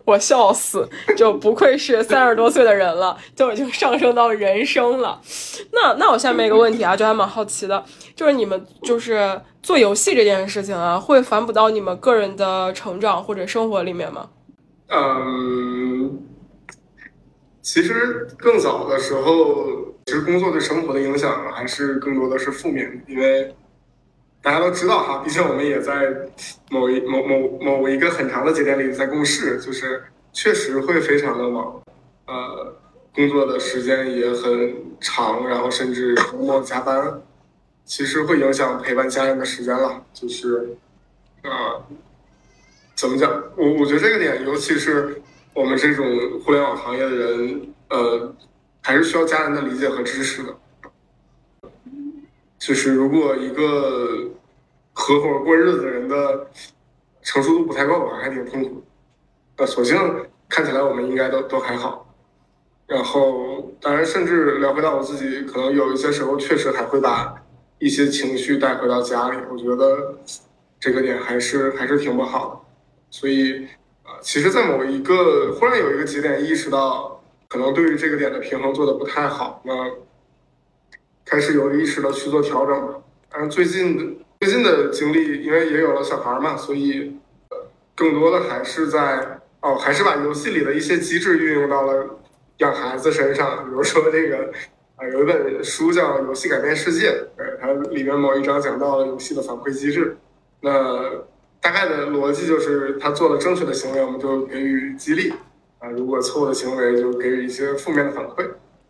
[0.04, 5.20] 我笑死，就不愧是三十多岁的人了，就已经上升到人生了。
[5.72, 14.30] 那那我下面一个问题啊，就还蛮好奇的，就是你们就是做游戏这件事情啊，会反哺到你们个人的成长或者生活里面吗？
[14.90, 16.22] 嗯，
[17.62, 19.66] 其实更早的时候，
[20.06, 23.52] 其实工作对生活的影响还是更多的是负面的，因为。
[24.44, 26.14] 大家都知道哈，毕竟我们也在
[26.68, 30.04] 某一某某某一个很长的节点里在共事，就是
[30.34, 31.82] 确实会非常的忙，
[32.26, 32.76] 呃，
[33.14, 37.22] 工作的时间也很长，然后甚至周末加班，
[37.86, 40.04] 其实会影响陪伴家人的时间了。
[40.12, 40.76] 就是，
[41.44, 41.80] 啊，
[42.94, 43.32] 怎么讲？
[43.56, 45.22] 我我觉得这个点，尤其是
[45.54, 46.04] 我们这种
[46.44, 48.34] 互联网行业的人，呃，
[48.82, 50.54] 还是需要家人的理解和支持的。
[52.66, 54.26] 就是如果一个
[54.94, 56.46] 合伙过日子的人的
[57.20, 58.82] 成熟度不太够吧，还挺痛苦。
[59.56, 59.98] 呃，索性
[60.48, 62.10] 看起来我们应该都都还好。
[62.86, 67.34] 然后，当然，甚至聊回到我自己，可能有一些时候确实还会把
[67.78, 69.36] 一些情绪带回到家里。
[69.50, 70.18] 我觉得
[70.80, 72.60] 这个点还是还是挺不好的。
[73.10, 73.66] 所以，
[74.04, 79.74] 啊，其实，在某一个忽然有一个节点意识到，可能对于这个点的平衡做的不太好，那。
[81.24, 87.16] 开始有意识的去做调整了，嗯，最近的最近的经历，因为也有了小孩嘛，所以
[87.94, 92.18] 更多的还是在哦，还是把游戏里的一些机制运用到了
[92.58, 93.64] 养孩子身上。
[93.64, 94.52] 比如说这个
[94.96, 100.16] 啊，有一本书叫《游戏改变世界》，呃，它里面某一章讲到了游戏的反馈机制。
[100.60, 101.10] 那
[101.60, 105.30] 大概的逻辑就是，他做了正确的行为，我们就给予激励
[105.78, 108.46] 啊；如果错误的行为，就给予一些负面的反馈。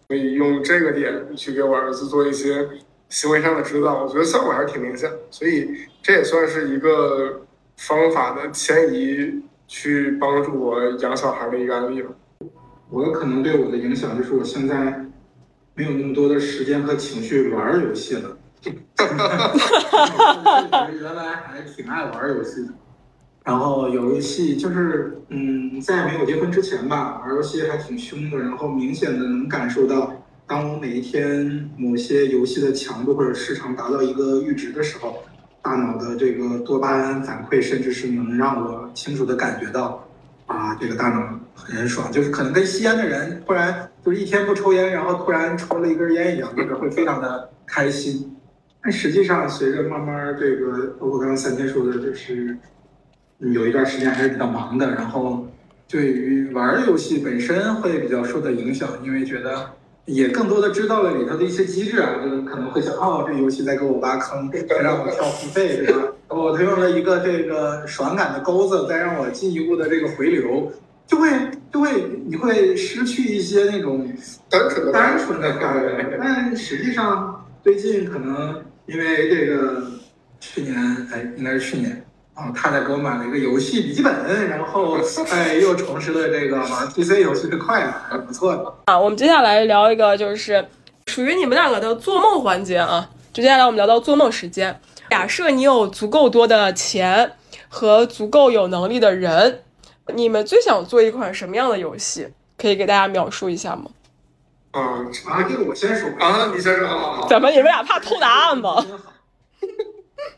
[0.08, 2.68] 所以用这个点去给我儿子做一些
[3.08, 5.10] 行为上的指导，我觉得效果还是挺明显。
[5.30, 5.70] 所以
[6.02, 12.10] 这也算是一个方法的迁移，去帮助我养小孩的一个案例吧。
[12.90, 15.06] 我可能对我的影响就是，我现在
[15.74, 18.36] 没有那么多的时间和情绪玩游戏了。
[21.00, 22.72] 原来还挺爱玩游戏的。
[23.44, 28.38] 然后有游戏就是，嗯，在没有结婚之前吧，玩游戏还挺凶的。
[28.38, 35.22] 然后明显的能感受到，当我每一天某些游戏的强度或者时长达到一个阈值的时候，
[35.60, 40.08] 大脑的这个多巴胺反馈，甚至是能让我清楚的感觉到，
[40.46, 42.10] 啊，这个大脑很爽。
[42.10, 48.34] 就是可能跟吸烟的人突然就是一天不抽烟，然后突然抽了一根烟一样，就是会非常的开心。
[48.82, 52.56] 但实际上，随着慢慢这个，包括刚刚三天说的，就是。
[53.52, 55.46] 有一段时间还是比较忙的，然后
[55.88, 59.70] 对于玩游戏本身会比较受到影响，因为觉得
[60.06, 66.02] 也更多的知道了里头的一些机制啊，就是可能会想，哦，这游戏在给我挖坑，在让我跳付费，对吧？
[66.28, 70.72] 哦，他用了一个这个爽感的钩子，再让我进一步的这个回流，
[71.06, 71.30] 就会
[71.72, 71.90] 就会
[72.26, 74.10] 你会失去一些那种
[74.48, 76.18] 单纯的单纯的快乐。
[76.18, 79.82] 但实际上最近可能因为这个
[80.40, 80.74] 去年，
[81.12, 82.04] 哎，应该是去年。
[82.34, 84.98] 啊，太太给我买了一个游戏笔记本，然后
[85.30, 88.74] 哎，又重拾了这个玩 PC 游戏的快乐，还不错的。
[88.86, 90.66] 啊，我们接下来聊一个就是
[91.06, 93.08] 属于你们两个的做梦环节啊。
[93.32, 94.80] 就接下来我们聊到做梦时间。
[95.10, 97.32] 假设你有足够多的钱
[97.68, 99.62] 和足够有能力的人，
[100.14, 102.28] 你们最想做一款什么样的游戏？
[102.56, 103.90] 可以给大家描述一下吗？
[104.72, 104.80] 啊
[105.28, 106.88] 啊，这个我先说啊，你先说。
[106.88, 108.84] 好好怎么你们俩怕偷答案吗？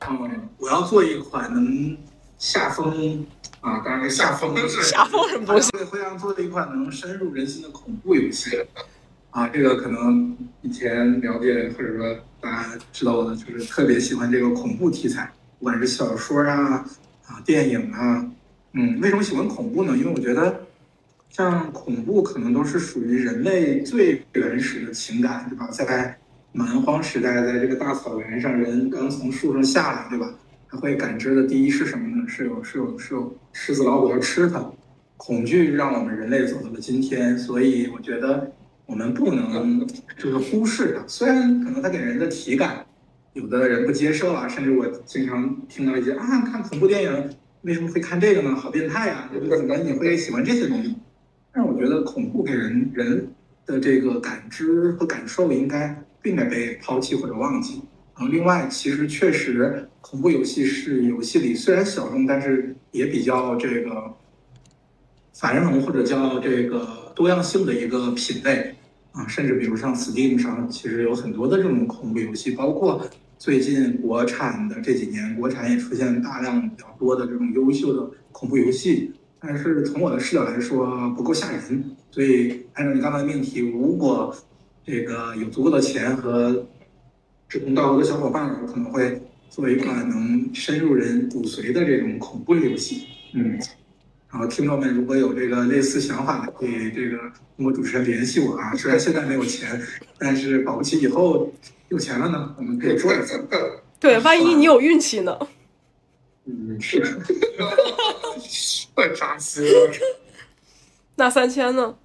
[0.08, 1.96] 嗯，我要做一款能
[2.38, 3.26] 下风
[3.60, 5.70] 啊，当然下风 是下风什么东西？
[5.84, 8.64] 会让做的一款能深入人心的恐怖游戏
[9.30, 16.84] 啊，这个可能以前了解或者说大家知道我的，就是特别喜欢这个恐怖题材，不管是小说啊
[17.26, 18.24] 啊电影啊，
[18.72, 19.96] 嗯，为什么喜欢恐怖呢？
[19.96, 20.60] 因为我觉得
[21.30, 25.68] 像恐怖可能都是属于人类最原始的情感，对吧？
[25.70, 26.18] 在
[26.56, 30.34] 蛮荒时代，在这个大草原上，人刚从树上下来，对吧？
[30.70, 32.26] 他会感知的第一是什么呢？
[32.26, 34.72] 是有是有是有狮子老虎要吃它，
[35.18, 37.36] 恐惧让我们人类走到了今天。
[37.36, 38.50] 所以我觉得
[38.86, 39.86] 我们不能
[40.16, 41.04] 就是忽视它。
[41.06, 42.86] 虽然可能它给人的体感，
[43.34, 47.30] 有的人不接受啊，甚至我经常听到一些啊，看恐怖电影
[47.60, 48.56] 为什么会看这个呢？
[48.56, 49.30] 好变态呀！
[49.30, 50.96] 怎么你会喜欢这些东西？
[51.52, 53.28] 但是我觉得恐怖给人人
[53.66, 57.80] 的这个感知和感受应该避免被抛弃或者忘记。
[58.16, 64.12] 然后另外，其实确实恐怖游戏是游戏里虽然小众，但是也比较这个
[65.34, 68.74] 繁荣或者叫这个多样性的一个品类
[69.12, 69.24] 啊。
[69.28, 73.08] 甚至比如像 Steam 上，其实有很多的这种恐怖游戏，包括
[73.38, 79.12] 最近国产的这几年，国产也出现大量比较多的这种优秀的恐怖游戏。
[79.38, 81.94] 但是从我的视角来说，不够吓人。
[82.10, 84.34] 所以按照你刚才的命题，如果
[84.86, 86.64] 这个有足够的钱和
[87.48, 89.20] 志同道合的小伙伴，我可能会
[89.50, 93.08] 做一款能深入人骨髓的这种恐怖游戏。
[93.34, 93.58] 嗯，
[94.30, 97.18] 然后听众们如果有这个类似想法的，可以这个
[97.56, 98.72] 通过主持人联系我啊。
[98.76, 99.82] 虽然现在没有钱，
[100.18, 101.52] 但是保不齐以后
[101.88, 103.44] 有钱了呢，我们可以做一次。
[103.98, 105.36] 对，万一你有运气呢？
[106.46, 107.00] 嗯，是。
[108.94, 109.90] 太扎心了。
[111.16, 111.96] 那三千呢？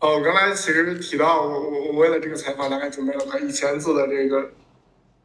[0.00, 4.50] 哦，我刚才其实提到，我我我为了这个采访，大概准备了快一千字的这个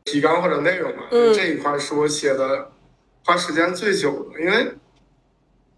[0.04, 1.04] 提纲或者内容嘛。
[1.12, 1.34] 嗯。
[1.34, 2.72] 这一块是我写的
[3.24, 4.74] 花时间最久的，因为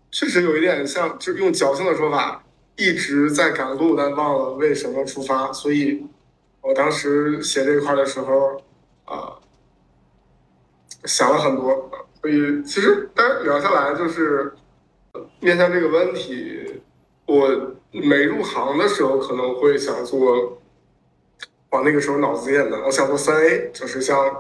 [0.09, 2.43] 确实有一点像，就是用矫情的说法，
[2.75, 5.53] 一直在赶路，但忘了为什么出发。
[5.53, 6.03] 所以，
[6.61, 8.63] 我当时写这一块的时候，
[9.05, 9.37] 啊，
[11.05, 11.91] 想了很多。
[12.19, 14.53] 所以，其实大家聊下来，就是
[15.39, 16.76] 面向这个问题，
[17.27, 17.73] 我。
[17.89, 20.61] 没入行的时候可能会想做，
[21.69, 24.19] 哇，那个时候脑子也难，我想做三 A，就是像《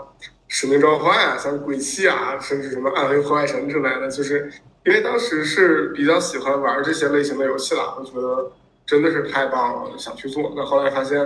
[0.49, 4.51] 使命召唤》啊，像《鬼泣》啊，甚至什么《暗黑破坏神》之类的，就是
[4.85, 8.51] 因为当时是比较喜欢玩这些类型的游戏了，我觉得
[8.85, 10.53] 真的是太棒了，想去做。
[10.55, 11.25] 那后来发现，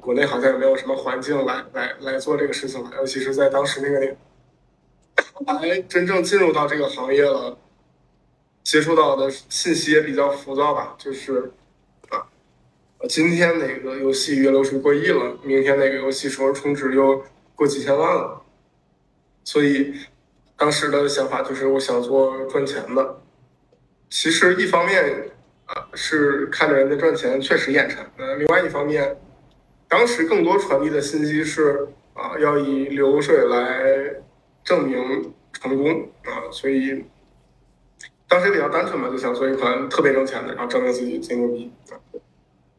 [0.00, 4.16] 国内好像也没有什么环境来来来做这个事情了，尤其是在当时那个年，
[5.34, 7.56] 后来真正进入到这个行业了。
[8.66, 11.52] 接触到的信息也比较浮躁吧，就是
[12.08, 12.26] 啊，
[13.08, 18.42] 今天哪个游戏月流水过亿了，明天哪个游戏首日充值又过几千万了，
[19.44, 19.94] 所以
[20.56, 23.22] 当时的想法就是我想做赚钱的。
[24.10, 25.30] 其实一方面
[25.66, 29.16] 啊是看着人家赚钱确实眼馋，呃，另外一方面，
[29.86, 34.16] 当时更多传递的信息是啊要以流水来
[34.64, 37.04] 证明成功啊，所以。
[38.28, 41.72] 当时比较单纯嘛，就想做一款特别挣钱的，然后证明自己贼牛逼，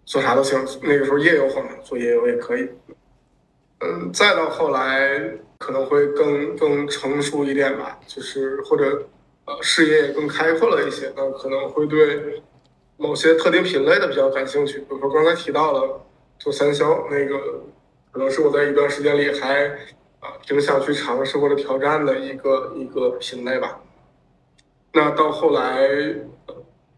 [0.05, 0.59] 做啥都行。
[0.81, 2.69] 那个时候夜游火嘛，做夜游也可以。
[3.79, 9.07] 嗯，再到后来可能会更更成熟一点吧，就是或者
[9.45, 12.41] 呃视野也更开阔了一些，那可能会对
[12.97, 14.79] 某些特定品类的比较感兴趣。
[14.79, 16.05] 比如说刚才提到了
[16.39, 17.63] 做三消，那个
[18.11, 19.65] 可能是我在一段时间里还
[20.19, 23.79] 啊挺想去尝试或者挑战的一个一个品类吧。
[24.97, 25.87] 那到后来，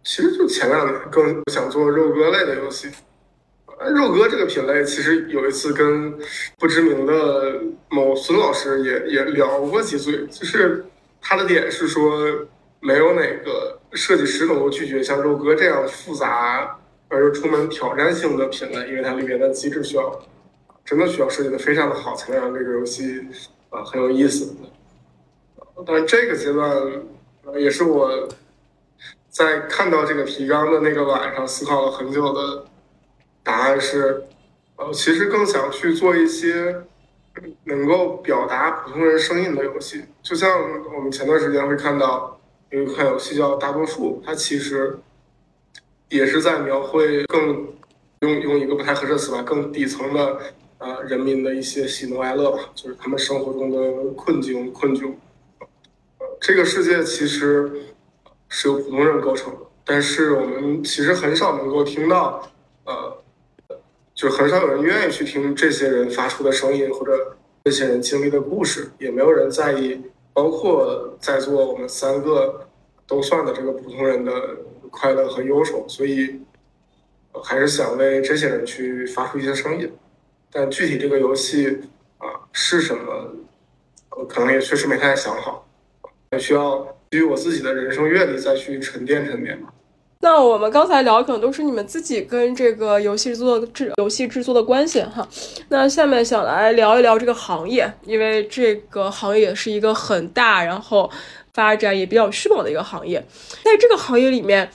[0.05, 2.89] 其实就前两年更想做肉鸽类的游戏。
[3.93, 6.17] 肉鸽这个品类，其实有一次跟
[6.57, 10.85] 不知名的某孙老师也也聊过几嘴，就是
[11.19, 12.25] 他的点是说，
[12.79, 16.79] 没有哪个设计师能够拒绝像肉鸽这样复杂
[17.09, 20.21] 而又充满挑战性的品类，因为它里面的机制需要
[20.85, 23.27] 真的需要设计的非常的好，才能让这个游戏
[23.69, 24.55] 啊很有意思。
[25.85, 26.65] 但这个阶段。
[27.57, 28.27] 也是我
[29.29, 32.65] 在看到这个提纲的那个晚上思考了很久的
[33.43, 34.23] 答案是，
[34.75, 36.83] 呃，其实更想去做一些
[37.63, 40.03] 能够表达普通人声音的游戏。
[40.21, 40.59] 就像
[40.95, 42.39] 我们前段时间会看到
[42.69, 44.99] 有一款游戏叫《大多数》，它其实
[46.09, 47.67] 也是在描绘更
[48.21, 50.39] 用用一个不太合适的词吧，更底层的
[50.79, 55.13] 呃人民的一些喜怒哀乐吧，就是他们生活中的困境困窘。
[56.39, 57.69] 这个世界其实
[58.47, 62.49] 是由普通人构成的，但是我们其实很少能够听到，
[62.85, 63.21] 呃，
[64.15, 70.01] 就是很少有人愿意去听这些人发出的声音，或者这些人经历的故事，也没有人在意，
[70.33, 72.67] 包括在座我们三个
[73.05, 74.31] 都算的这个普通人的
[74.89, 76.39] 快乐和忧愁，所以
[77.43, 79.91] 还是想为这些人去发出一些声音。
[80.51, 81.79] 但具体这个游戏
[82.17, 83.35] 啊是什么，
[84.11, 85.68] 我可能也确实没太想好。
[86.31, 89.59] 还需要基于我自己的人生阅历再去沉淀沉淀。
[90.21, 95.25] 那我们刚才聊的可能都是你们自己跟这个游戏制作制游戏制作的关系哈。
[95.69, 101.09] 那下面想来聊一聊这个行业，因为这个行业是一个很大，然后
[101.53, 103.25] 发展也比较迅猛的一个行业。
[103.63, 104.69] 在这个行业里面，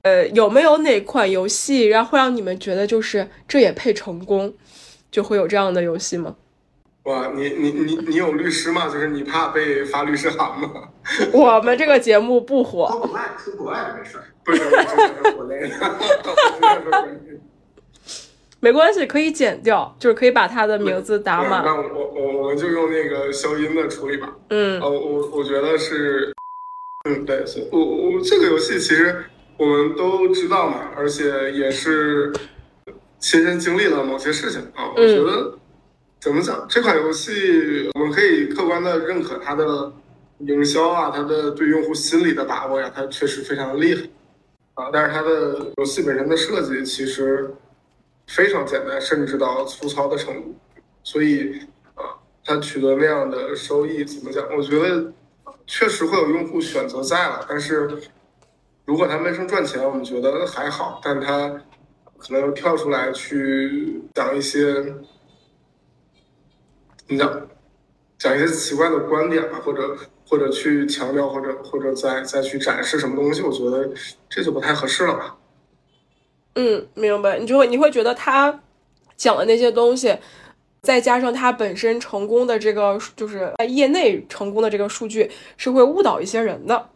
[0.00, 4.54] 呃，有没有哪款游戏然后会让你们觉得就是这也配成功，
[5.10, 6.34] 就会有这样的游戏吗？
[7.04, 8.88] 哇，你你你你有律师吗？
[8.88, 10.70] 就是你怕被发律师函吗？
[11.32, 12.86] 我们这个节目不火。
[12.86, 14.70] 国外出国外没事儿，不是，我
[15.26, 15.70] 是国内。
[18.60, 21.64] 没关系，可以剪掉，就是可以把他的名字打满。
[21.64, 21.82] 那我
[22.14, 24.32] 我我们就用那个消音的处理吧。
[24.50, 26.32] 嗯，呃，我我觉得是，
[27.08, 29.24] 嗯，对，是我我这个游戏其实
[29.56, 32.32] 我们都知道嘛，而且也是
[33.18, 34.92] 亲身经历了某些事情啊。
[34.94, 35.58] 我觉得
[36.22, 39.92] 怎么讲，这款游戏我们可以客观的认可它的
[40.38, 44.02] 营销啊，它的对用户心理的把握呀，它确实非常厉害
[44.74, 44.88] 啊。
[44.92, 47.52] 但是它的游戏本身的设计其实。
[48.28, 50.54] 非常简单，甚至到粗糙的程度，
[51.02, 51.58] 所以
[51.96, 54.46] 啊，它取得那样的收益，怎么讲？
[54.56, 55.12] 我觉得
[55.66, 57.90] 确实会有用户选择在了，但是
[58.86, 61.48] 如果它闷声赚钱，我们觉得还好，但它
[62.16, 64.94] 可能跳出来去讲一些
[67.06, 67.48] 怎么讲，
[68.18, 69.96] 讲一些奇怪的观点吧，或者
[70.28, 73.90] 或者去强调，或者或者再再去展示什么东西，我觉得
[74.28, 75.36] 这就不太合适了吧。
[76.54, 77.38] 嗯，明白。
[77.38, 78.62] 你就会你会觉得他
[79.16, 80.16] 讲的那些东西，
[80.82, 86.90] 再加上他本身成功的这个，就是在业内成功的这个数据，是会误导一些人的。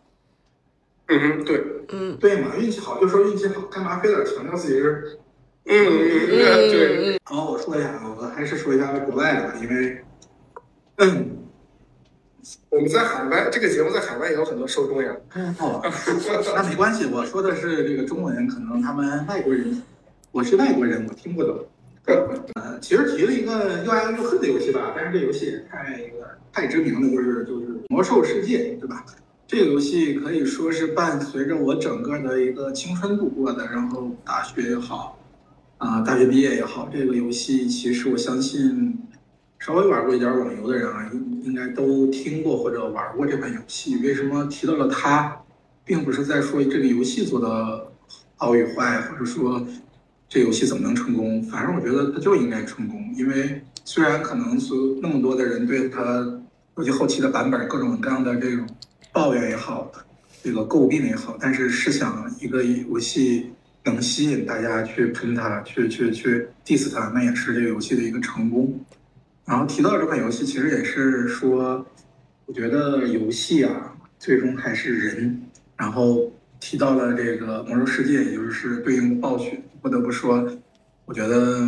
[1.09, 5.18] 嗯，对，嗯，对嘛，运气好就说运气好，干嘛非得强调自己是？
[5.66, 7.10] 嗯嗯嗯，对。
[7.28, 10.04] 然后我说一下，我还是说一下国外的吧，因为，
[10.96, 11.32] 嗯。
[12.70, 15.10] 我们在海外，这个节目在海外也有很多受众呀。
[15.58, 15.80] 哦，
[16.54, 19.82] 那没关系，我说的是这个中文，可能他们外国人，
[20.30, 21.66] 我是外国人，我听不懂。
[22.06, 26.00] 呃，其实提了一个又爱又恨的游戏吧，但是这游戏也太
[26.52, 29.04] 太知名了，就是就是《魔兽世界》，对吧？
[29.48, 35.15] 这个游戏可以说是伴随着我整个的一个青春度过的，然后大学也好，
[35.78, 38.98] 啊，大学毕业也好，这个游戏其实我相信。
[39.58, 43.96] 稍微玩过一点网游的人啊，应应该都听过或者玩过这款游戏。
[43.96, 45.34] 为什么提到了它，
[45.82, 47.90] 并不是在说这个游戏做的
[48.36, 49.66] 好与坏，或者说
[50.28, 51.42] 这游戏怎么能成功？
[51.42, 53.12] 反正我觉得它就应该成功。
[53.16, 56.24] 因为虽然可能所那么多的人对它
[56.76, 58.64] 尤其后期的版本各种各样的这种
[59.12, 59.90] 抱怨也好，
[60.44, 63.50] 这个诟病也好，但是试想一个游戏
[63.91, 68.78] 能吸引大家去喷它、去去去 diss 它，那也是这个游戏的一个成功。
[69.45, 71.87] 然后提到这款游戏，其实也是说，
[72.47, 75.43] 我觉得游戏啊，最终还是人。
[75.76, 80.51] 然后提到了这个《魔兽世界》，也就是对应暴雪，不得不说，
[81.05, 81.61] 我觉得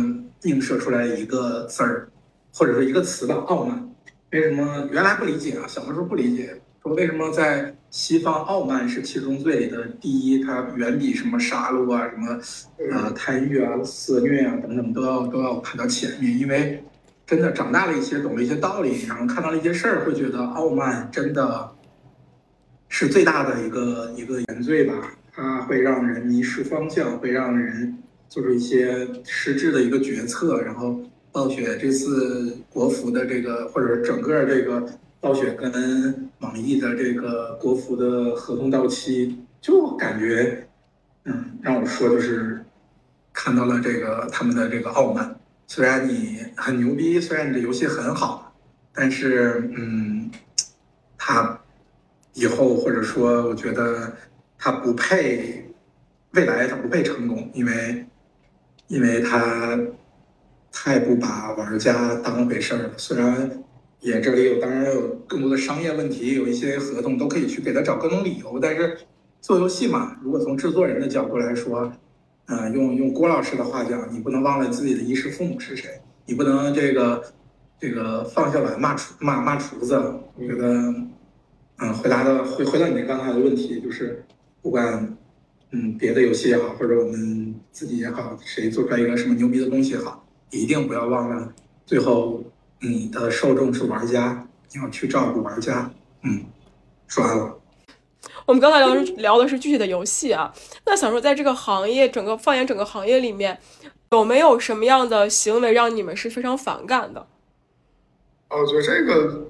[0.43, 2.09] 映射出来一个字儿，
[2.53, 3.89] 或者说一个词吧，傲慢。
[4.31, 5.65] 为什么原来不理解啊？
[5.67, 12.39] 小的时候不理解，说为什么在西方傲慢是七宗罪的第一，它远比什么杀戮啊、什么
[12.91, 16.83] 呃贪欲啊、色虐啊等等都要都要排到前面，因为。
[17.29, 21.69] 真的长大了一些，懂了一些道理，然后看到了一些事儿，会觉得傲慢真的
[22.87, 25.13] 是最大的一个一个原罪吧？
[25.31, 27.95] 它会让人迷失方向，会让人
[28.27, 30.59] 做出一些失智的一个决策。
[30.63, 30.99] 然后
[31.31, 34.83] 暴雪这次国服的这个，或者整个这个
[35.21, 40.67] 暴雪跟网易的这个国服的合同到期，就感觉，
[41.25, 42.63] 嗯，让我说就是
[43.33, 45.35] 看到了这个他们的这个傲慢。
[45.67, 48.55] 虽然你很牛逼，虽然你这游戏很好，
[48.93, 50.31] 但是，嗯，
[51.17, 51.59] 他
[52.33, 54.13] 以后或者说，我觉得
[54.57, 55.69] 他不配，
[56.31, 58.05] 未来他不配成功，因为，
[58.87, 59.77] 因为他
[60.71, 62.93] 太不把玩家当回事儿了。
[62.97, 63.63] 虽然
[64.01, 68.97] 也这里有，当然有更多的商业问题，有一些合同都可以去给他找各种理由，但是
[69.41, 71.91] 做游戏嘛，如果从制作人的角度来说。
[72.51, 77.23] 嗯，用用郭老师的话讲，你不能忘了自己的衣食父母是谁，你不能这个
[77.79, 79.95] 这个放下碗骂厨骂骂厨子。
[79.95, 80.91] 我觉得，
[81.77, 84.25] 嗯，回答的回回到你刚才的问题，就是
[84.63, 85.15] 不管
[85.69, 91.53] 嗯别的游戏也好，或者我们自己也好，谁做出来一个什么牛逼的东西也好，一定不要忘了，
[91.85, 92.43] 最后
[92.81, 95.91] 你的受众是玩家，你要去照顾玩家。
[96.23, 96.45] 嗯，
[97.07, 97.55] 说完了。
[98.45, 100.53] 我们刚才聊的是聊的是具体的游戏啊，
[100.85, 103.59] 那想说在这个行业整个放眼整个行业里面，
[104.11, 107.27] 有没有什么样的行为让你们是非常反感的？
[108.49, 109.47] 哦，我觉得这个，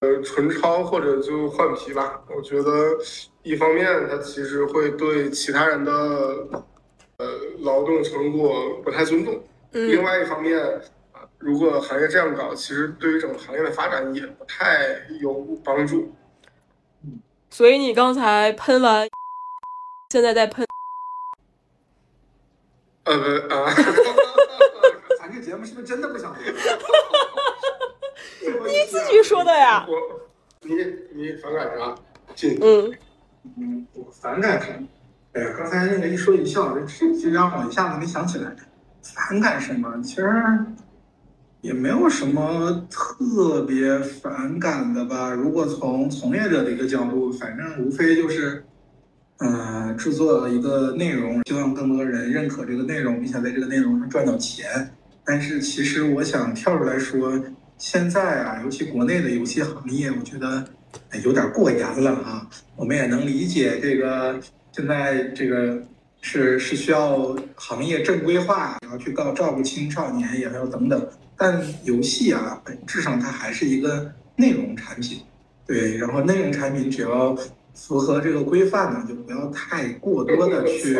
[0.00, 2.22] 呃，纯抄或者就换皮吧。
[2.34, 2.96] 我觉得
[3.42, 7.26] 一方面它其实会对其他人的呃
[7.60, 10.80] 劳动成果不太尊重，另外一方面啊，
[11.38, 15.34] 如果行业这样搞，其实对于整个行业的发展也不太有
[15.64, 16.14] 帮助。
[17.50, 19.08] 所以你刚才喷完，
[20.10, 20.66] 现在在喷。
[23.04, 23.14] 呃
[23.48, 23.72] 啊！
[25.18, 26.38] 咱这节目是不是真的不想录？
[28.66, 29.86] 你自己说的呀。
[29.88, 29.96] 我，
[30.62, 30.74] 你
[31.12, 31.94] 你反感啥？
[32.60, 32.94] 嗯
[33.56, 34.86] 嗯，我反感什么？
[35.32, 36.86] 哎呀，刚才那个一说一笑，这
[37.18, 38.54] 这让我一下子没想起来。
[39.02, 40.02] 反感什么？
[40.02, 40.22] 其实
[41.60, 45.30] 也没有什么特别反感的吧。
[45.30, 48.64] 如果从从业者的一个角度，反正无非就是，
[49.38, 54.94] 嗯，制作一个内容，希望更多人认可这个内容，并且在这个内容上赚到钱。
[55.24, 57.40] 但是其实我想跳出来说，
[57.76, 60.64] 现在啊，尤其国内的游戏行业，我觉得
[61.24, 62.48] 有点过严了啊。
[62.76, 64.40] 我们也能理解这个
[64.72, 65.82] 现在这个。
[66.20, 71.08] 是是需要行业正规化，然后去告照顾青少年，也还有等等。
[71.38, 75.20] 但游戏啊，本质上它还是一个内容产品，
[75.66, 75.96] 对。
[75.96, 77.38] 然后内容产品只要
[77.72, 80.98] 符合这个规范呢，就不要太过多的去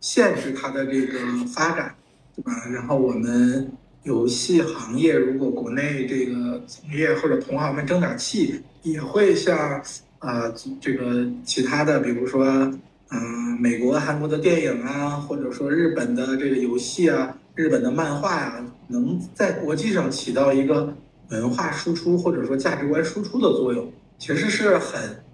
[0.00, 1.94] 限制它的这个发展，
[2.34, 2.52] 对吧？
[2.72, 3.70] 然后我们
[4.02, 9.80] 游戏行业如果国内这个从业或者同行们争点气，也会像
[10.18, 12.70] 啊这个其他的，比如说。
[13.10, 20.94] 嗯，美国、韩国的电影啊，或者说日本的这个游戏啊，日本的漫画呀，能在国际上起到一个
[21.30, 25.24] 文化输出或者说价值观输出的作用，其实是很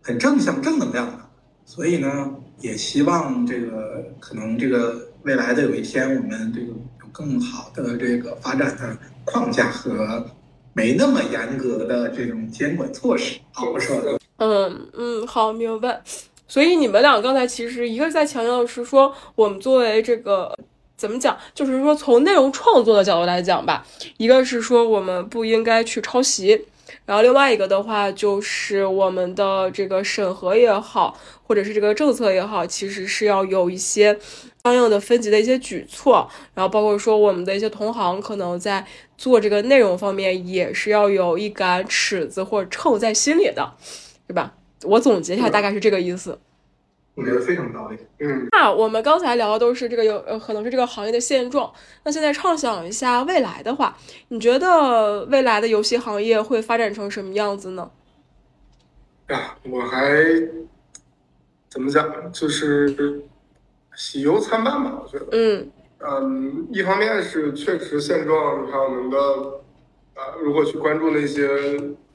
[0.00, 1.18] 很正向、正能量的。
[1.66, 10.24] 所以呢，也希望这个可能这个未来的有一天，我们这个有更好的这个发展的框架和
[10.72, 13.38] 没那么严格的这种监管措施。
[13.52, 14.18] 好，我说的。
[14.38, 16.02] 嗯嗯，好，明白。
[16.48, 20.56] 所以你们俩刚才其实一个在强调的是说，我们作为这个
[20.96, 23.84] 怎么讲，就是说从内容创作的角度来讲吧，
[24.16, 26.66] 一个是说我们不应该去抄袭，
[27.04, 34.16] 然后另外一个的话就是我们的这个审核也好，或者是这个政策也好，其实是要有一些
[34.62, 38.86] 相应的分级的一些举措，然后包括说我们的一些同行可能在
[39.18, 43.72] 做这个内容方面也是要有一杆尺子或者秤在心里的，
[44.26, 44.54] 对吧？
[44.84, 46.38] 我总结一下，大概是这个意思。
[47.14, 47.98] 我觉得非常到位。
[48.18, 51.72] 嗯，那我们刚才聊的都是这个有呃，可能是这个行业的现状。
[52.04, 53.96] 那现在畅想一下未来的话，
[54.28, 57.90] 你觉得未来的游戏行业会发展成什么样子呢？
[59.28, 60.24] 呀，我还
[61.68, 63.22] 怎么讲，就是
[63.94, 65.00] 喜忧参半吧。
[65.02, 69.18] 我觉得，嗯嗯，一方面是确实现状，你看我们的
[70.16, 71.46] 呃，如果去关注那些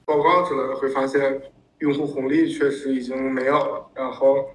[0.03, 1.41] 报告之类的，会发现。
[1.79, 4.49] 用户红利确实已经没有了，然后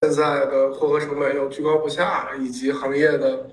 [0.00, 3.48] 现在的获客成本又居高不下，以及行业的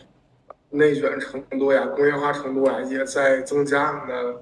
[0.69, 4.35] 内卷程度呀、工业化程度呀也在增加，那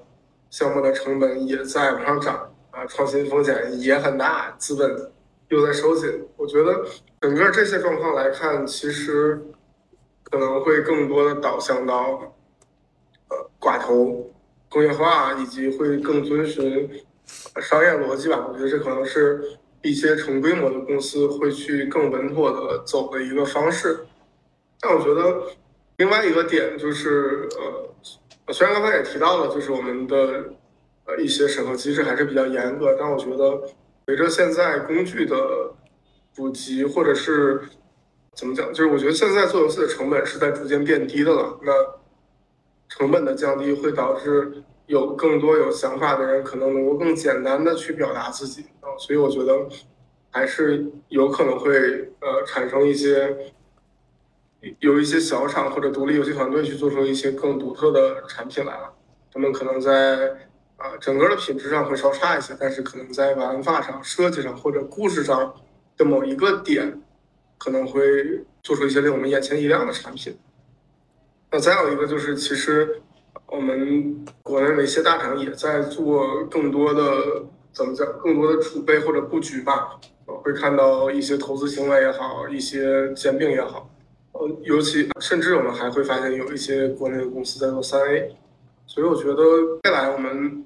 [0.50, 5.10] 项目的成本也在往上涨啊，创新风险也很大，资本
[5.48, 6.28] 又在收紧。
[6.36, 6.84] 我觉得
[7.22, 9.42] 整个这些状况来看，其实
[10.24, 12.34] 可能会更多的导向到
[13.28, 14.30] 呃寡头
[14.68, 17.02] 工业化，以及会更遵循。
[17.62, 24.06] 商业逻辑吧，我觉得这可能是一些成规模的公司会去更稳妥的走的一个方式。
[24.80, 25.42] 但我觉得
[25.98, 30.54] 另外一个点就是，呃，虽然刚才也提到了，就是我们的
[31.04, 33.62] 呃一些审核机制还是比较严格，但我觉得
[34.06, 35.36] 随着现在工具的
[36.34, 37.60] 普及，或者是
[38.34, 41.60] 怎么讲，就是我觉得现在做游戏的成本是在逐渐变低的了。
[41.62, 41.72] 那
[42.88, 44.62] 成本的降低会导致。
[44.86, 49.66] 有更多有想法的人，可能能够更简单的去表达自己啊，所以我觉得
[50.30, 53.52] 还是有可能会呃产生一些
[54.80, 58.92] 有一些小厂或者独立游戏团队去做出一些更独特的产品来了。
[59.32, 65.54] 他们可能在啊整个的品质上会稍差一些，但是可能在玩法上、设计上或者故事上
[65.96, 67.00] 的某一个点，
[67.56, 70.38] 可能会做出一些令我们眼前一亮的产品。
[71.50, 73.00] 那再有一个就是，其实。
[73.46, 80.00] 我们国内的一些大厂也在做更多的怎么讲，更多的储备或者布局吧。
[80.26, 83.90] 会看到一些投资行为也好，一些兼并也好。
[84.32, 88.36] 呃，尤其甚至我们还会发现有一些国内的公司在做三 A。
[88.86, 89.42] 所以我觉得
[89.84, 90.64] 未来我们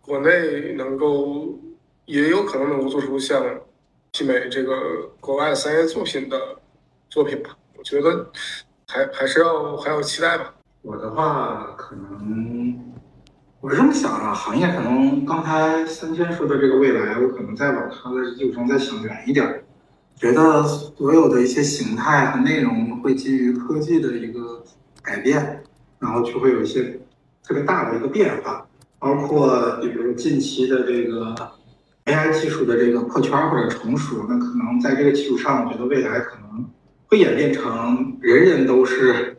[0.00, 1.58] 国内能够
[2.06, 3.44] 也有可能能够做出像
[4.12, 6.56] 媲美这个国外三 A 作品的
[7.08, 7.56] 作品吧。
[7.76, 8.30] 我觉得
[8.86, 10.54] 还还是要还要期待吧。
[10.82, 12.74] 我的话，可能
[13.60, 19.62] 我是这么想啊，行业可能刚才三千说的这个未来，我可能再往它的路程再想远一点，
[20.16, 24.64] 觉得所有的一些形态和内容会基于科技的一个
[25.02, 25.62] 改变，
[25.98, 26.98] 然后就会有一些
[27.46, 28.66] 特别大的一个变化，
[28.98, 31.36] 包括比如近期的这个
[32.06, 36.64] AI 技术的这个破圈或者成熟，那可能在这个基础上，我觉得未来可能
[37.06, 39.36] 会演变成人人都是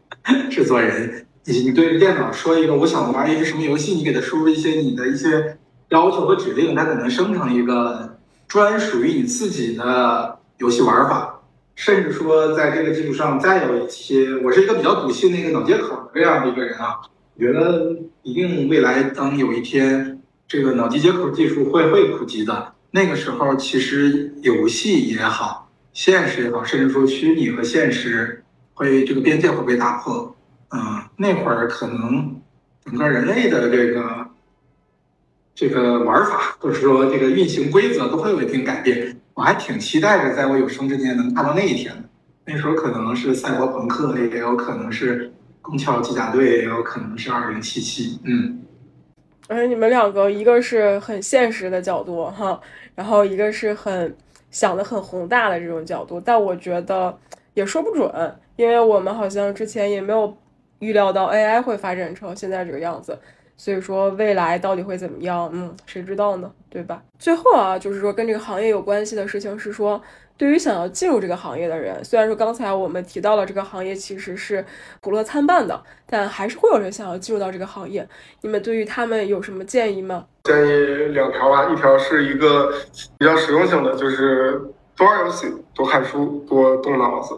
[0.51, 1.25] 制作人。
[1.45, 5.57] 你你对着电脑说一个我想玩一个什么游戏，你给它输入一些你的一些
[5.89, 8.17] 要求和指令，它可能生成一个
[8.47, 11.41] 专属于你自己的游戏玩法，
[11.75, 16.97] 甚至说在这个基础上再有一些，我是一个比较笃信那个脑接口这样的一个人啊，
[17.35, 22.73] 我觉得一定未来当有一天这个脑机接口技术会会普及的。
[22.91, 28.43] 那个时候，其实游戏也好，现实也好，甚至说虚拟和现实
[28.75, 30.35] 会这个边界会被打破，
[30.71, 32.41] 嗯，那会儿可能
[32.85, 34.27] 整个人类的这个
[35.53, 39.17] 这个玩法或者说这个运行规则都会有一定改变。
[39.33, 42.03] 我还挺期待着，在我有生之年能看到那一天的。
[42.45, 48.19] 那时候可能是赛博朋克，也有可能是宫壳机甲队，也有可能是二零七七。
[48.23, 48.61] 嗯，
[49.47, 52.59] 而且你们两个，一个是很现实的角度哈，
[52.95, 54.15] 然后一个是很
[54.49, 56.19] 想的很宏大的这种角度。
[56.19, 57.17] 但我觉得
[57.53, 60.35] 也说不准，因为我们好像之前也没有
[60.81, 63.17] 预料到 AI 会发展成现在这个样子。
[63.57, 65.47] 所以说未来到底会怎么样？
[65.53, 66.51] 嗯，谁知道呢？
[66.67, 67.03] 对吧？
[67.19, 70.01] 最后啊，就是说跟这个行业有关系的事情是说，
[70.35, 74.65] 对于想要进入这个行业的人，虽然说刚才我们提到了这个行业其实是
[74.99, 78.07] 苦乐参半的，但还是会有人想要进入到这个行业。
[78.41, 80.25] 你们对于他们有什么建议吗？
[80.45, 80.71] 建议
[81.09, 82.73] 两条吧，一条是一个
[83.19, 84.59] 比较实用性的，就是
[84.97, 87.37] 多玩游戏、多看书、多动脑子。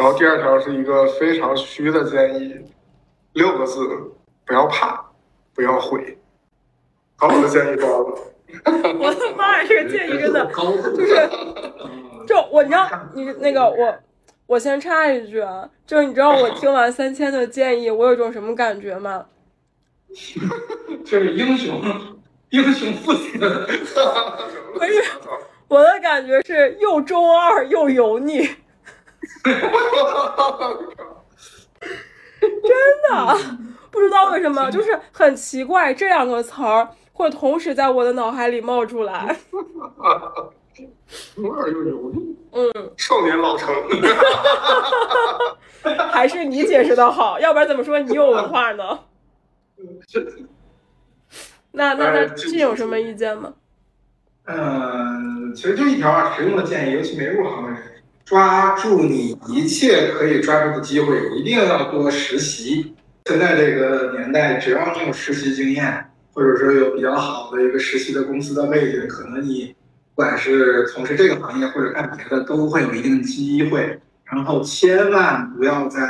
[0.00, 2.56] 然后第二条是一个非常虚的建议，
[3.34, 3.86] 六个字：
[4.46, 5.04] 不要怕。
[5.52, 6.16] 不要悔，
[7.18, 8.18] 好，我的建议到了。
[8.98, 11.28] 我的妈呀，这个建议真的就是，
[12.26, 13.94] 就我你知道你那个我
[14.46, 19.26] 我先插一句啊，就是你知道我听完三千的建议，我有种什么感觉吗？
[21.04, 21.78] 这是英雄，
[22.48, 23.32] 英雄父亲。
[23.38, 23.46] 不
[24.86, 25.04] 是，
[25.68, 28.48] 我的感觉是又中二又油腻。
[32.40, 33.36] 真的。
[33.90, 39.36] 不知道为什么， 就是很奇怪，这两个词儿会同时在我的脑海里冒出来。
[41.34, 43.74] 中二又油腻，嗯，少年老成，
[46.10, 49.00] 还是你解释的好，要不然怎么说你有文化呢？
[51.72, 53.52] 那那那这有什么意见吗？
[54.46, 57.99] 嗯，其实就一条啊，实用的建议，尤其没入行的人，
[58.30, 62.94] 抓住你一切可以抓住的机会，一定要多实习。
[63.26, 69.74] 现在这个年代，只要你有实习经验，或者说有比较好的一个实习的公司的位置，可能你
[70.14, 73.98] 不管是从事这个行业或者干别的，都会有一定机会。
[74.22, 76.00] 然后千万不要在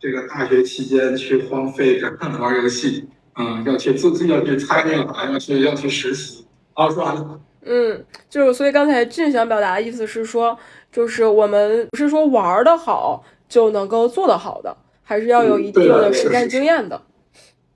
[0.00, 4.90] 这个大学期间去荒废着玩游戏，嗯，要去自自要去参与，
[5.32, 6.44] 要去要去实习。
[6.72, 7.40] 好，说完了。
[7.66, 10.58] 嗯，就是所以刚才俊想表达的意思是说，
[10.94, 14.74] 就是我们不是说玩的好就能够做得好的。
[15.06, 16.98] 还是要有一定的实战经验的。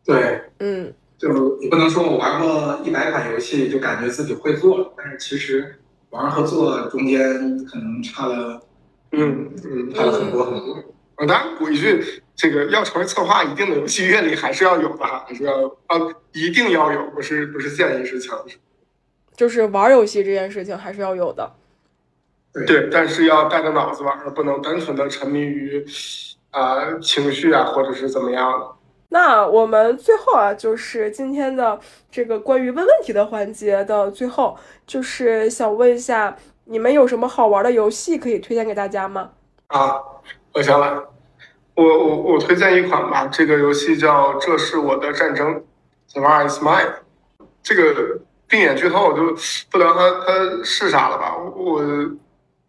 [0.03, 7.19] 对，嗯，就你不能说我玩过一百款游戏就感觉自己会做了，但是其实玩和做中间
[7.67, 8.63] 可能差了，
[9.13, 10.83] 嗯嗯，差了很多很多。
[11.19, 15.99] 我当然补一句，这个要成为策划，一定的游戏阅历还是要有的哈，还是要啊，
[16.33, 18.57] 一定要有，不是不是建议是强制。
[19.37, 21.53] 就是玩游戏这件事情还是要有的。
[22.67, 25.85] 对，但是要带着脑子玩，而不能单纯的沉迷于。
[26.51, 28.67] 啊，情绪啊，或者是怎么样的？
[29.11, 31.79] 那我们最后啊，就是今天的
[32.11, 36.35] 这个关于问问题的环节的最后，就是想问一下，
[36.65, 39.31] 你们有什么好玩的游戏可以推荐给大家吗？
[39.67, 40.01] 啊，
[40.55, 41.07] 我想了，
[41.75, 45.55] 我我我推荐一款吧，这个游戏叫《这是我的战争》
[46.15, 46.95] ，The War Is Mine。
[47.63, 48.19] 这个
[48.49, 49.37] 闭眼剧透，我就
[49.71, 51.37] 不聊它它是啥了吧？
[51.37, 51.83] 我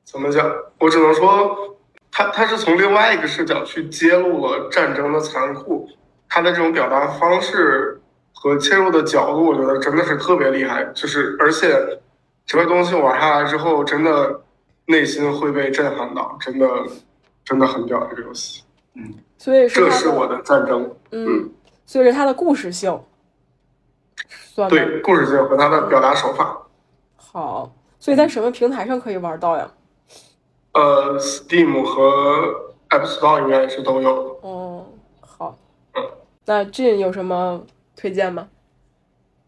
[0.10, 0.50] 怎么讲？
[0.80, 1.76] 我只能说。
[2.12, 5.88] 他他是从另外一个视角去揭露了战争的残酷，
[6.28, 8.02] 他的这种表达方式
[8.34, 10.84] 和切入的角度，我觉得真的是特别厉害。
[10.86, 12.02] 就是而且
[12.48, 14.42] 这个东西玩下来之后，真的
[14.88, 16.68] 内心会被震撼到，真的
[17.46, 18.64] 真的很屌这个游戏。
[18.96, 20.92] 嗯，所以这是我的战争。
[21.12, 21.52] 嗯，
[21.86, 23.00] 所以是它的故事性，
[24.68, 26.58] 对故事性和它的表达手法。
[27.18, 29.70] 好，所以在什么平台上可以玩到呀？
[30.74, 34.40] 呃，Steam 和 App Store 应该是都有。
[34.42, 34.86] 哦，
[35.22, 35.58] 好。
[35.96, 36.04] 嗯，
[36.46, 37.62] 那俊有什么
[37.96, 38.48] 推荐吗？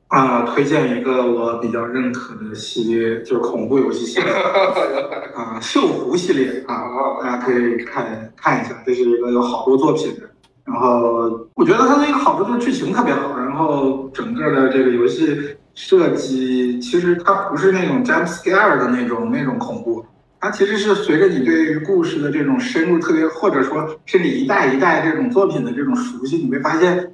[0.08, 4.30] 啊，推荐一个我比较认可的系列，就是恐怖游戏系列。
[5.34, 6.84] 啊，锈湖系列啊，
[7.22, 10.30] 大家可以看看一下，这是一个有好多作品的。
[10.66, 20.06] 然后我觉得它的一个好处就是剧情特别好，然后整个的这个游戏设计，其实它不是那种 jump scare 的那种那种恐怖。
[20.42, 27.12] 它其实是随着你对于故事的这种深入，特别或者说甚至一代一代这种作品的这种熟悉，你会发现，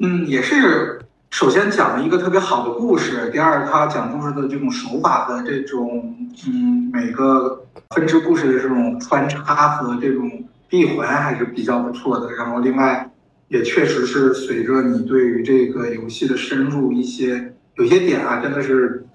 [0.00, 0.98] 嗯，也是
[1.30, 6.12] 首先讲了一个特别好的故事，第二，他讲故事的这种手法的这种，
[6.48, 10.28] 嗯，每个分支故事的这种穿插和这种
[10.68, 12.34] 闭环还是比较不错的。
[12.34, 13.08] 然后，另外
[13.46, 19.06] 也确实是随着你对于这个游戏的深入，一些有些点啊，真的是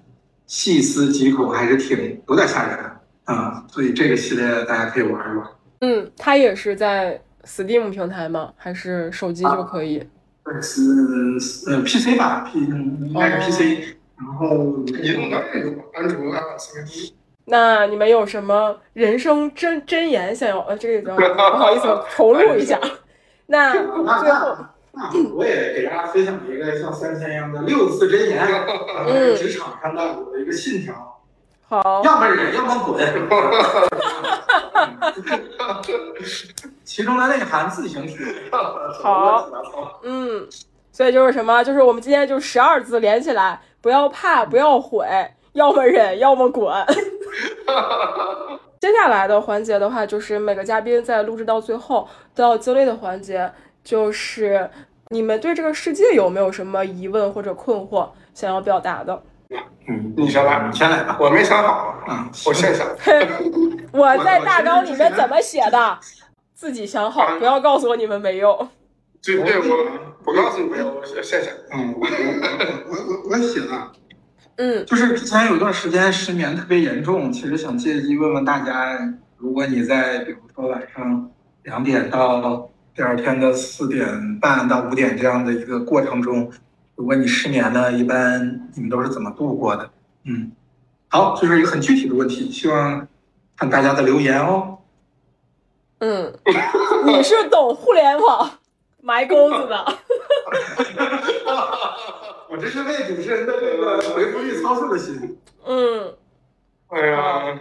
[0.46, 2.78] 细思极恐，还是挺有点吓人
[3.24, 3.64] 啊。
[3.68, 5.46] 所以这个系列大家可以玩一玩。
[5.80, 8.52] 嗯，它也是在 Steam 平台吗？
[8.56, 10.06] 还是手机就可以？
[10.60, 10.82] 是
[11.70, 17.12] 呃 PC 吧，P 应该是 PC，然后移动端也有，安卓啊、iOS。
[17.46, 20.60] 那你们有什么人生真真言想要？
[20.60, 22.78] 呃，这个不好意思，重录一下。
[23.46, 24.56] 那最后，
[24.92, 28.42] 那我也给大家分享一个像三千一样的六字真言，
[29.06, 31.13] 嗯，职场上的我的一个信条。
[31.68, 33.02] 好，要么忍，要么滚。
[36.84, 38.50] 其中的内涵自行体会。
[39.02, 39.48] 好，
[40.02, 40.46] 嗯，
[40.92, 41.64] 所以就是什么？
[41.64, 45.06] 就是我们今天就十二字连起来，不要怕，不要悔，
[45.54, 46.72] 要么忍，要么滚。
[48.78, 53.50] 接下来的环节的话，就是每个嘉宾在录制到最后都要经历的环节，
[53.82, 54.70] 就是
[55.08, 59.22] 你们对这个世界有没有什么疑问或者困惑想要表达的？
[59.86, 61.16] 嗯，你先来，你先来吧。
[61.20, 62.86] 我没想好，嗯，我先想。
[63.92, 65.98] 我在大纲里面怎么写的？
[66.54, 68.68] 自己想好，不要告诉我你们没有。
[69.22, 69.86] 对对，我
[70.24, 71.52] 我告诉你没有，我先想。
[71.72, 73.92] 嗯，我我我我写了。
[74.56, 78.96] 嗯，就是之前有段时间失眠特别严重，其实想借机问问大家，
[79.36, 81.30] 如果你在比如说晚上
[81.64, 86.50] 两点到第二天的四点半到五点这样的一个过程中，
[86.96, 89.90] 如果你失眠呢，一般你们都是怎么度过的？
[90.24, 90.52] 嗯，
[91.08, 93.06] 好，这是一个很具体的问题，希望
[93.56, 94.78] 看大家的留言哦。
[95.98, 96.32] 嗯，
[97.04, 98.58] 你是懂互联网
[99.02, 99.84] 埋钩子的。
[102.48, 105.38] 我这是为主持人的这个回复率操碎了心。
[105.64, 106.14] 嗯，
[106.88, 107.58] 哎呀，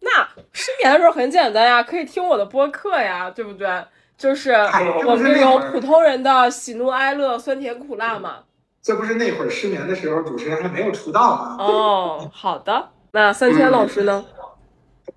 [0.00, 3.68] 那失眠的时候很简单呀，可以听我的播客呀，对不对？
[4.16, 8.38] 就是我们有普通人的喜怒哀乐、酸甜苦辣嘛。
[8.82, 11.56] 这不是那会儿失眠的时候，主持人还没有出道吗？
[11.58, 12.90] 哦，好的。
[13.12, 14.24] 那三千老师呢？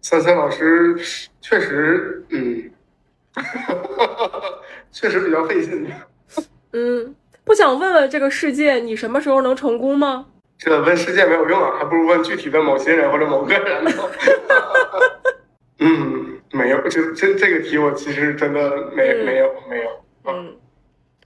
[0.01, 0.95] 三千老师
[1.41, 2.71] 确实，嗯，
[4.91, 5.91] 确实比较费劲。
[6.73, 10.27] 嗯，不想问问这个世界，你什么时候能成功吗？
[10.57, 13.91] 这问世界没有用啊，还不如问具体的某些人或者某个人呢。
[16.89, 19.89] 这这这个题我其实真的没、嗯没有没有。
[20.25, 20.55] 嗯，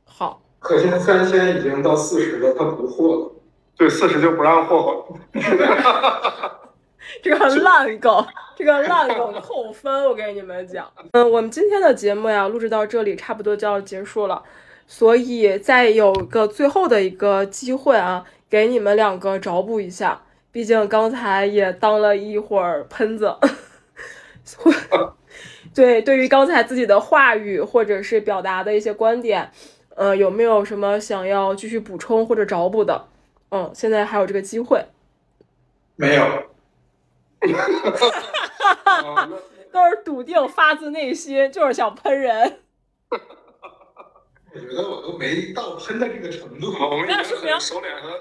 [0.06, 0.42] 好。
[0.60, 3.32] 可见三千已经到四十了，他不惑了。
[3.76, 5.18] 对，四十就不让霍霍。
[7.24, 10.88] 这个烂梗，这个烂梗扣分，我给你们讲。
[11.14, 14.44] 嗯，我们今天的节目呀，录制到这里差不多就要结束了，
[14.86, 20.22] 所以再有个最后的一个机会啊，给你们两个找补一下。
[20.52, 23.34] 毕竟刚才也当了一会儿喷子，
[25.74, 29.52] 对，对于刚才自己的话语或者是表达的一些观点，
[29.96, 33.08] 呃，有没有什么想要继续补充或者找补的？
[33.52, 34.86] 嗯，现在还有这个机会。
[35.96, 36.24] 没有。
[39.72, 42.60] 都是笃定，发自内心，就是想喷人。
[44.54, 46.74] 我觉得我都没到喷的这个程度。
[47.08, 47.50] 那说明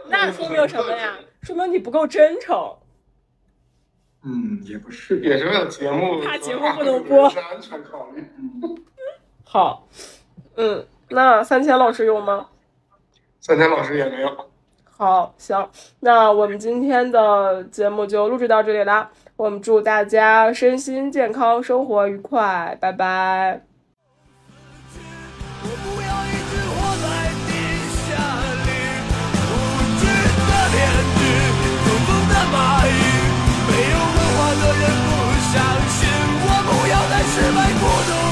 [0.09, 1.19] 那说明什么呀？
[1.43, 2.77] 说明你不够真诚。
[4.23, 8.25] 嗯，也不是，也是为了节目，怕节目不能播是安全考虑。
[9.45, 9.89] 好，
[10.57, 12.49] 嗯，那三千老师有吗？
[13.41, 14.51] 三千老师也没有。
[14.85, 19.11] 好，行，那我们今天的节目就录制到这里啦。
[19.37, 23.70] 我们祝大家身心健康，生活愉快，拜拜。
[34.53, 35.15] 那个人不
[35.53, 36.09] 相信。
[36.43, 38.30] 我不要再失败孤独